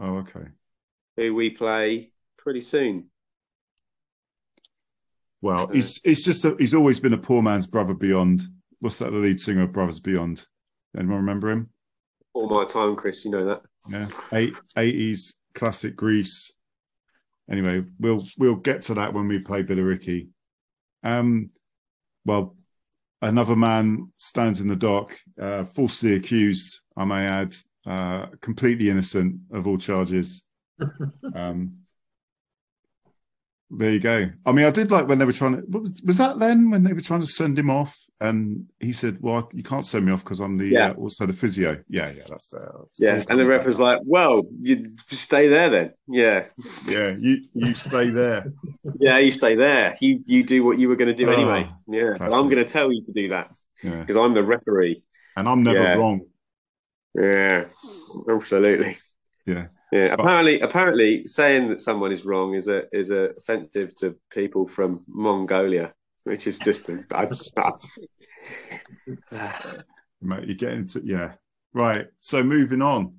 [0.00, 0.46] Oh, okay.
[1.16, 3.10] who we play pretty soon.
[5.42, 8.42] Well, Uh, he's he's just a, he's always been a poor man's brother beyond.
[8.80, 9.10] What's that?
[9.10, 10.44] The lead singer of Brothers Beyond.
[10.96, 11.70] Anyone remember him?
[12.32, 13.24] All my time, Chris.
[13.24, 13.62] You know that.
[13.88, 16.52] Yeah, eight eighties classic Grease.
[17.50, 20.28] Anyway, we'll we'll get to that when we play Billericay.
[21.02, 21.48] Um,
[22.24, 22.54] well,
[23.22, 26.80] another man stands in the dock, uh, falsely accused.
[26.96, 27.54] I may add,
[27.86, 30.44] uh, completely innocent of all charges.
[31.34, 31.79] um,
[33.70, 34.30] there you go.
[34.44, 35.62] I mean, I did like when they were trying to.
[35.68, 37.96] what Was, was that then when they were trying to send him off?
[38.20, 40.90] And he said, "Well, you can't send me off because I'm the Yeah.
[40.90, 42.70] uh, also the physio." Yeah, yeah, that's there.
[42.98, 46.46] Yeah, and the ref was like, "Well, you stay there then." Yeah,
[46.86, 48.52] "Yeah, you you stay there."
[49.00, 49.94] yeah, you stay there.
[50.00, 51.68] You you do what you were going to do Oh, anyway.
[51.88, 55.02] Yeah, but I'm going to tell you to do that Yeah, because I'm the referee.
[55.36, 55.94] and I'm never Yeah.
[55.96, 56.20] wrong.
[57.14, 57.64] Yeah,
[58.28, 58.96] absolutely.
[59.46, 59.66] Yeah.
[59.92, 64.16] Yeah, But- apparently, apparently, saying that someone is wrong is a is a offensive to
[64.30, 65.92] people from Mongolia,
[66.24, 67.82] which is just bad stuff.
[70.22, 71.32] Mate, you get into yeah.
[71.72, 72.06] Right.
[72.20, 73.14] So moving on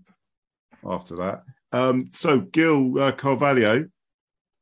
[0.87, 1.43] after that.
[1.71, 3.87] Um, so Gil uh, Carvalho,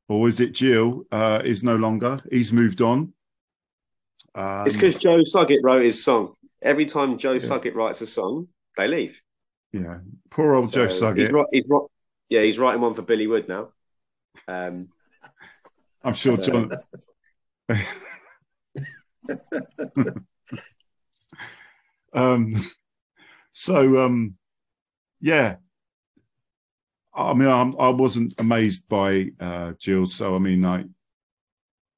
[0.07, 2.19] or is it Jill, uh, is no longer.
[2.31, 3.13] He's moved on.
[4.35, 6.33] Um, it's because Joe Suggett wrote his song.
[6.61, 7.39] Every time Joe Yeah.
[7.39, 8.47] Suggett writes a song,
[8.77, 9.19] they leave.
[9.71, 9.99] Yeah,
[10.29, 11.81] poor old Joe So He's right, he's right,
[12.29, 13.69] yeah, he's writing one for Billy Wood now.
[14.47, 14.89] Um,
[16.03, 16.71] I'm sure John.
[22.13, 22.55] um,
[23.51, 24.35] so um,
[25.19, 25.57] yeah,
[27.13, 30.05] I mean, I'm, I wasn't amazed by uh, Jill.
[30.05, 30.85] So I mean, like,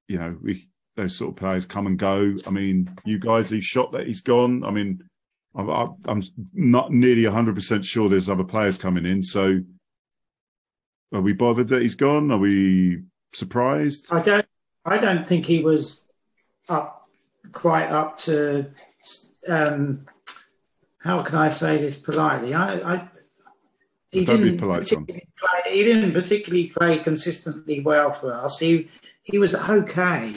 [0.07, 2.35] you know, we those sort of players come and go.
[2.45, 4.63] I mean, you guys, he's shot that he's gone.
[4.63, 5.03] I mean,
[5.55, 6.23] I'm, I'm
[6.53, 9.21] not nearly 100 percent sure there's other players coming in.
[9.21, 9.61] So,
[11.13, 12.31] are we bothered that he's gone?
[12.31, 14.07] Are we surprised?
[14.11, 14.45] I don't.
[14.85, 16.01] I don't think he was
[16.69, 17.07] up
[17.51, 18.71] quite up to.
[19.47, 20.05] Um,
[20.99, 22.53] how can I say this politely?
[22.53, 22.93] I.
[22.93, 23.09] I
[24.11, 25.05] he Don't be didn't polite, Tom.
[25.05, 25.73] particularly play.
[25.73, 28.59] He didn't particularly play consistently well for us.
[28.59, 28.89] He
[29.23, 30.33] he was okay,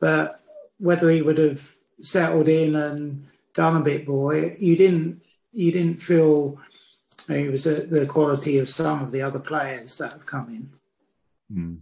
[0.00, 0.40] but
[0.78, 3.26] whether he would have settled in and
[3.58, 5.22] done a bit more, you didn't.
[5.52, 6.58] You didn't feel
[7.28, 10.70] it was at the quality of some of the other players that have come in.
[11.52, 11.74] Hmm.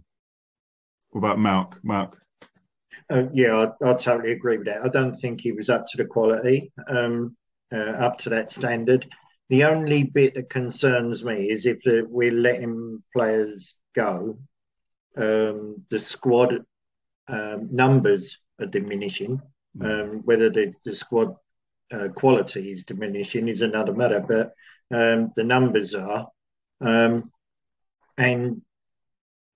[1.11, 1.79] What about Malk?
[1.83, 2.13] Malk?
[3.09, 4.83] uh, yeah, I, I totally agree with that.
[4.83, 7.35] I don't think he was up to the quality, um,
[7.71, 9.07] uh, up to that standard.
[9.49, 14.39] The only bit that concerns me is if the, we're letting players go,
[15.15, 16.65] um, the squad
[17.27, 19.41] um, numbers are diminishing.
[19.79, 21.35] Um, whether the, the squad
[21.91, 24.53] uh, quality is diminishing is another matter, but
[24.95, 26.27] um, the numbers are.
[26.81, 27.31] Um,
[28.17, 28.61] and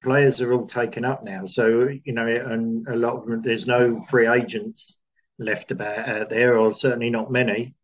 [0.03, 1.45] players are all taken up now.
[1.45, 4.97] So, you know, and a lot of them, there's no free agents
[5.39, 7.75] left about out there, or certainly not many.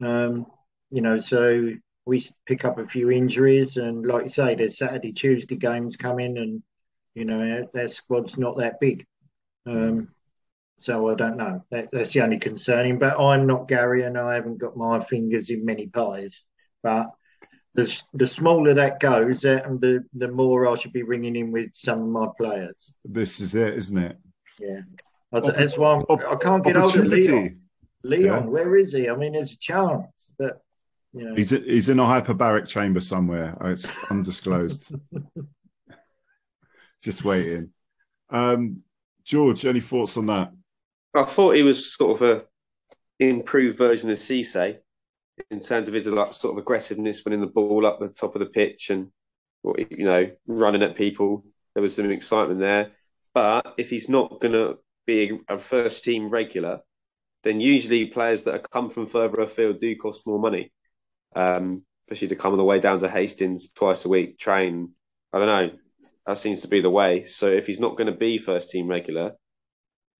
[0.00, 0.46] Um,
[0.90, 1.70] you know, so
[2.06, 6.38] we pick up a few injuries, and like you say, there's Saturday, Tuesday games coming,
[6.38, 6.62] and
[7.14, 9.06] you know, their squad's not that big.
[9.66, 10.08] Um,
[10.78, 11.64] so I don't know.
[11.70, 12.98] That, that's the only concerning.
[12.98, 16.42] But I'm not Gary, and I haven't got my fingers in many pies.
[16.82, 17.10] But
[17.74, 21.52] the the smaller that goes, uh, and the the more I should be ringing in
[21.52, 22.92] with some of my players.
[23.04, 24.18] This is it, isn't it?
[24.58, 24.80] Yeah,
[25.32, 27.60] that's, that's why I'm, I can't get hold of Leon.
[28.04, 28.48] Leon, yeah.
[28.48, 29.08] where is he?
[29.08, 30.60] I mean, there's a chance, but
[31.12, 33.56] you know, he's he's in a hyperbaric chamber somewhere.
[33.62, 34.94] It's undisclosed.
[37.02, 37.70] Just waiting.
[38.30, 38.82] Um,
[39.24, 40.52] George, any thoughts on that?
[41.14, 42.44] I thought he was sort of a
[43.20, 44.78] improved version of Cisse
[45.50, 48.40] in terms of his like, sort of aggressiveness winning the ball up the top of
[48.40, 49.10] the pitch and
[49.76, 51.44] you know running at people.
[51.74, 52.92] There was some excitement there,
[53.32, 56.80] but if he's not going to be a first team regular,
[57.42, 60.72] then usually players that come from further afield do cost more money.
[61.36, 64.90] Um, especially to come on the way down to Hastings twice a week, train.
[65.32, 65.78] I don't know.
[66.26, 67.24] That seems to be the way.
[67.24, 69.32] So if he's not going to be first team regular,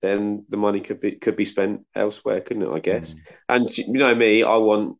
[0.05, 2.75] then the money could be could be spent elsewhere, couldn't it?
[2.75, 3.15] I guess.
[3.15, 3.21] Mm.
[3.49, 4.99] And you know me, I want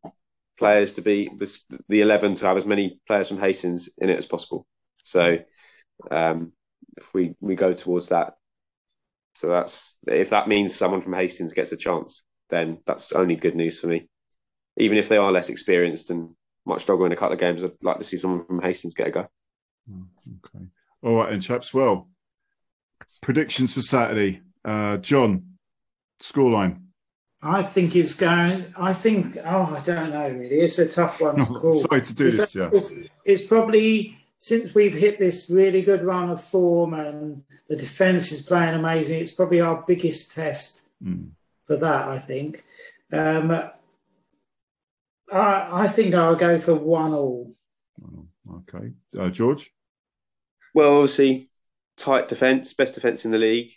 [0.59, 4.19] players to be the, the eleven to have as many players from Hastings in it
[4.19, 4.67] as possible.
[5.03, 5.39] So
[6.11, 6.53] um,
[6.97, 8.35] if we we go towards that,
[9.35, 13.57] so that's if that means someone from Hastings gets a chance, then that's only good
[13.57, 14.09] news for me.
[14.79, 16.31] Even if they are less experienced and
[16.65, 19.09] might struggle in a couple of games, I'd like to see someone from Hastings get
[19.09, 19.29] a go.
[19.91, 20.07] Mm,
[20.47, 20.67] okay.
[21.03, 21.75] All right, and chaps.
[21.75, 22.09] Well,
[23.21, 24.41] predictions for Saturday.
[24.65, 25.57] Uh, John,
[26.21, 26.81] scoreline.
[27.43, 28.73] I think it's going.
[28.77, 29.37] I think.
[29.45, 30.31] Oh, I don't know.
[30.31, 31.75] Really, it's a tough one to call.
[31.75, 32.55] Sorry to do it's, this.
[32.55, 32.93] Yeah, it's,
[33.27, 38.43] it's, probably since we've hit this really good run of form and the defence is
[38.43, 39.21] playing amazing.
[39.21, 41.29] It's probably our biggest test mm.
[41.65, 42.09] for that.
[42.09, 42.65] I think.
[43.13, 43.51] Um,
[45.31, 47.55] I, I think I'll go for one all.
[48.51, 49.71] Okay, uh, George.
[50.75, 51.51] Well, obviously,
[51.97, 53.73] tight defence, best defence in the league.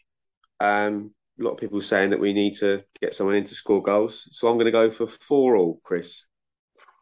[0.60, 3.82] Um, a lot of people saying that we need to get someone in to score
[3.82, 4.28] goals.
[4.32, 6.26] So I'm going to go for four all, Chris.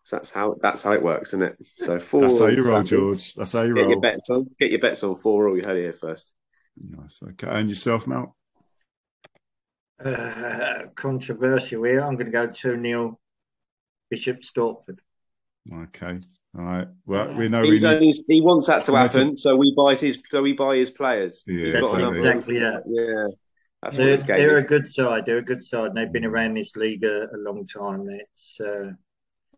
[0.03, 1.58] So that's how that's how it works, isn't it?
[1.62, 2.22] So four.
[2.22, 3.34] that's how you roll, George.
[3.34, 3.89] That's how you get roll.
[3.91, 4.47] Your bets on.
[4.60, 5.58] Get your bets on four all.
[5.58, 6.32] You heard it here first.
[6.78, 7.22] Nice.
[7.24, 8.36] Okay, and yourself, Mel.
[10.03, 12.01] Uh, controversial here.
[12.01, 13.18] I'm going to go two 0
[14.10, 14.99] Bishop Stortford.
[15.74, 16.20] Okay.
[16.58, 16.88] All right.
[17.06, 20.22] Well, we know He's we only, he wants that to happen, so we buy his
[20.30, 21.43] so we buy his players.
[21.47, 22.20] Yeah, That's exactly.
[22.20, 22.84] exactly that.
[22.88, 23.28] Yeah,
[23.86, 25.26] that's They're, what they're a good side.
[25.26, 28.10] They're a good side, and they've been around this league a, a long time.
[28.10, 28.92] It's uh,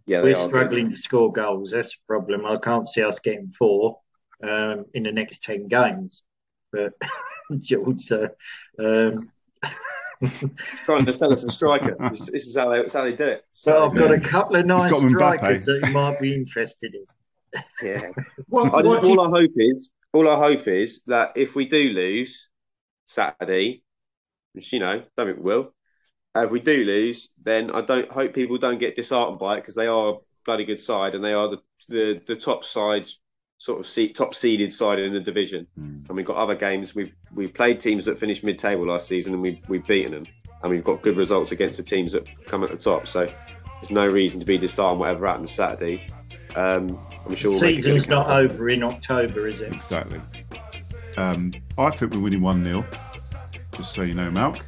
[0.06, 1.72] Yeah, we're are struggling to score goals.
[1.72, 2.46] That's a problem.
[2.46, 4.00] I can't see us getting four
[4.44, 6.24] um, in the next ten games.
[6.74, 6.94] But
[7.60, 8.28] George, uh,
[8.80, 9.32] um,
[10.20, 11.96] He's trying to sell us a striker.
[12.10, 13.46] This, this is how they, that's how they do it.
[13.52, 15.14] so I've got a couple of nice got Mbappe.
[15.16, 17.62] strikers that you might be interested in.
[17.82, 18.12] Yeah.
[18.50, 21.34] What, I just, what do you- all I hope is, all I hope is that
[21.36, 22.50] if we do lose
[23.06, 23.84] Saturday,
[24.58, 25.74] which you know, don't think we will.
[26.36, 29.62] uh, If we do lose, then I don't hope people don't get disheartened by it
[29.62, 33.08] because they are a bloody good side and they are the the, the top side,
[33.60, 35.66] sort of seat, top seeded side in the division.
[35.76, 36.94] And we've got other games.
[36.94, 40.26] We've we've played teams that finished mid table last season and we've we've beaten them,
[40.64, 43.08] and we've got good results against the teams that come at the top.
[43.08, 46.02] So there's no reason to be disheartened whatever happens Saturday.
[46.56, 49.72] Um, I'm sure we'll make Season's not over in October, is it?
[49.74, 50.20] Exactly.
[51.18, 52.86] Um, I think we're winning 1 0,
[53.78, 54.62] just so you know, Malk.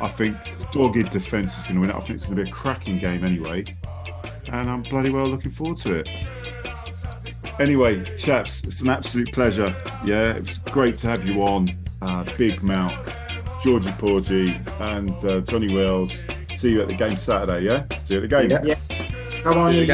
[0.00, 0.36] I think
[0.72, 1.96] dogged defence is going to win it.
[1.96, 3.64] I think it's going to be a cracking game anyway.
[4.48, 6.08] And I'm bloody well looking forward to it.
[7.58, 9.74] Anyway, chaps, it's an absolute pleasure.
[10.04, 11.74] Yeah, it was great to have you on.
[12.02, 13.12] Uh, Big Malk,
[13.62, 16.26] Georgie Porgy, and uh, Johnny Wells.
[16.54, 17.86] See you at the game Saturday, yeah?
[18.04, 18.50] See you at the game.
[18.50, 18.62] Yeah.
[18.62, 19.42] Yeah.
[19.42, 19.86] Come on, you.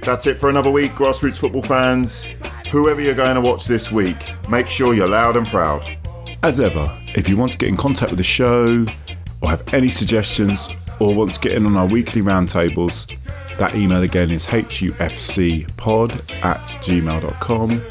[0.00, 2.24] That's it for another week, grassroots football fans.
[2.70, 4.16] Whoever you're going to watch this week,
[4.50, 5.82] make sure you're loud and proud.
[6.42, 8.84] As ever, if you want to get in contact with the show,
[9.40, 10.68] or have any suggestions,
[11.00, 13.10] or want to get in on our weekly roundtables,
[13.56, 16.10] that email again is hufcpod
[16.44, 17.82] at gmail.com,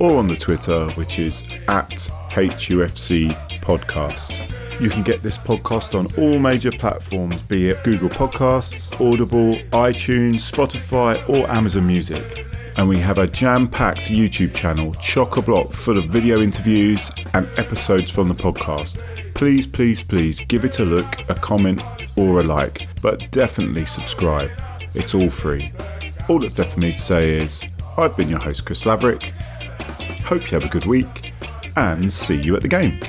[0.00, 1.90] or on the Twitter, which is at
[2.30, 4.52] HUFC podcast.
[4.80, 10.50] You can get this podcast on all major platforms, be it Google Podcasts, Audible, iTunes,
[10.50, 12.45] Spotify, or Amazon Music.
[12.76, 17.10] And we have a jam packed YouTube channel, chock a block, full of video interviews
[17.32, 19.02] and episodes from the podcast.
[19.34, 21.82] Please, please, please give it a look, a comment,
[22.16, 24.50] or a like, but definitely subscribe.
[24.94, 25.72] It's all free.
[26.28, 27.64] All that's left for me to say is
[27.96, 29.22] I've been your host, Chris Laverick.
[30.24, 31.32] Hope you have a good week
[31.76, 33.00] and see you at the game.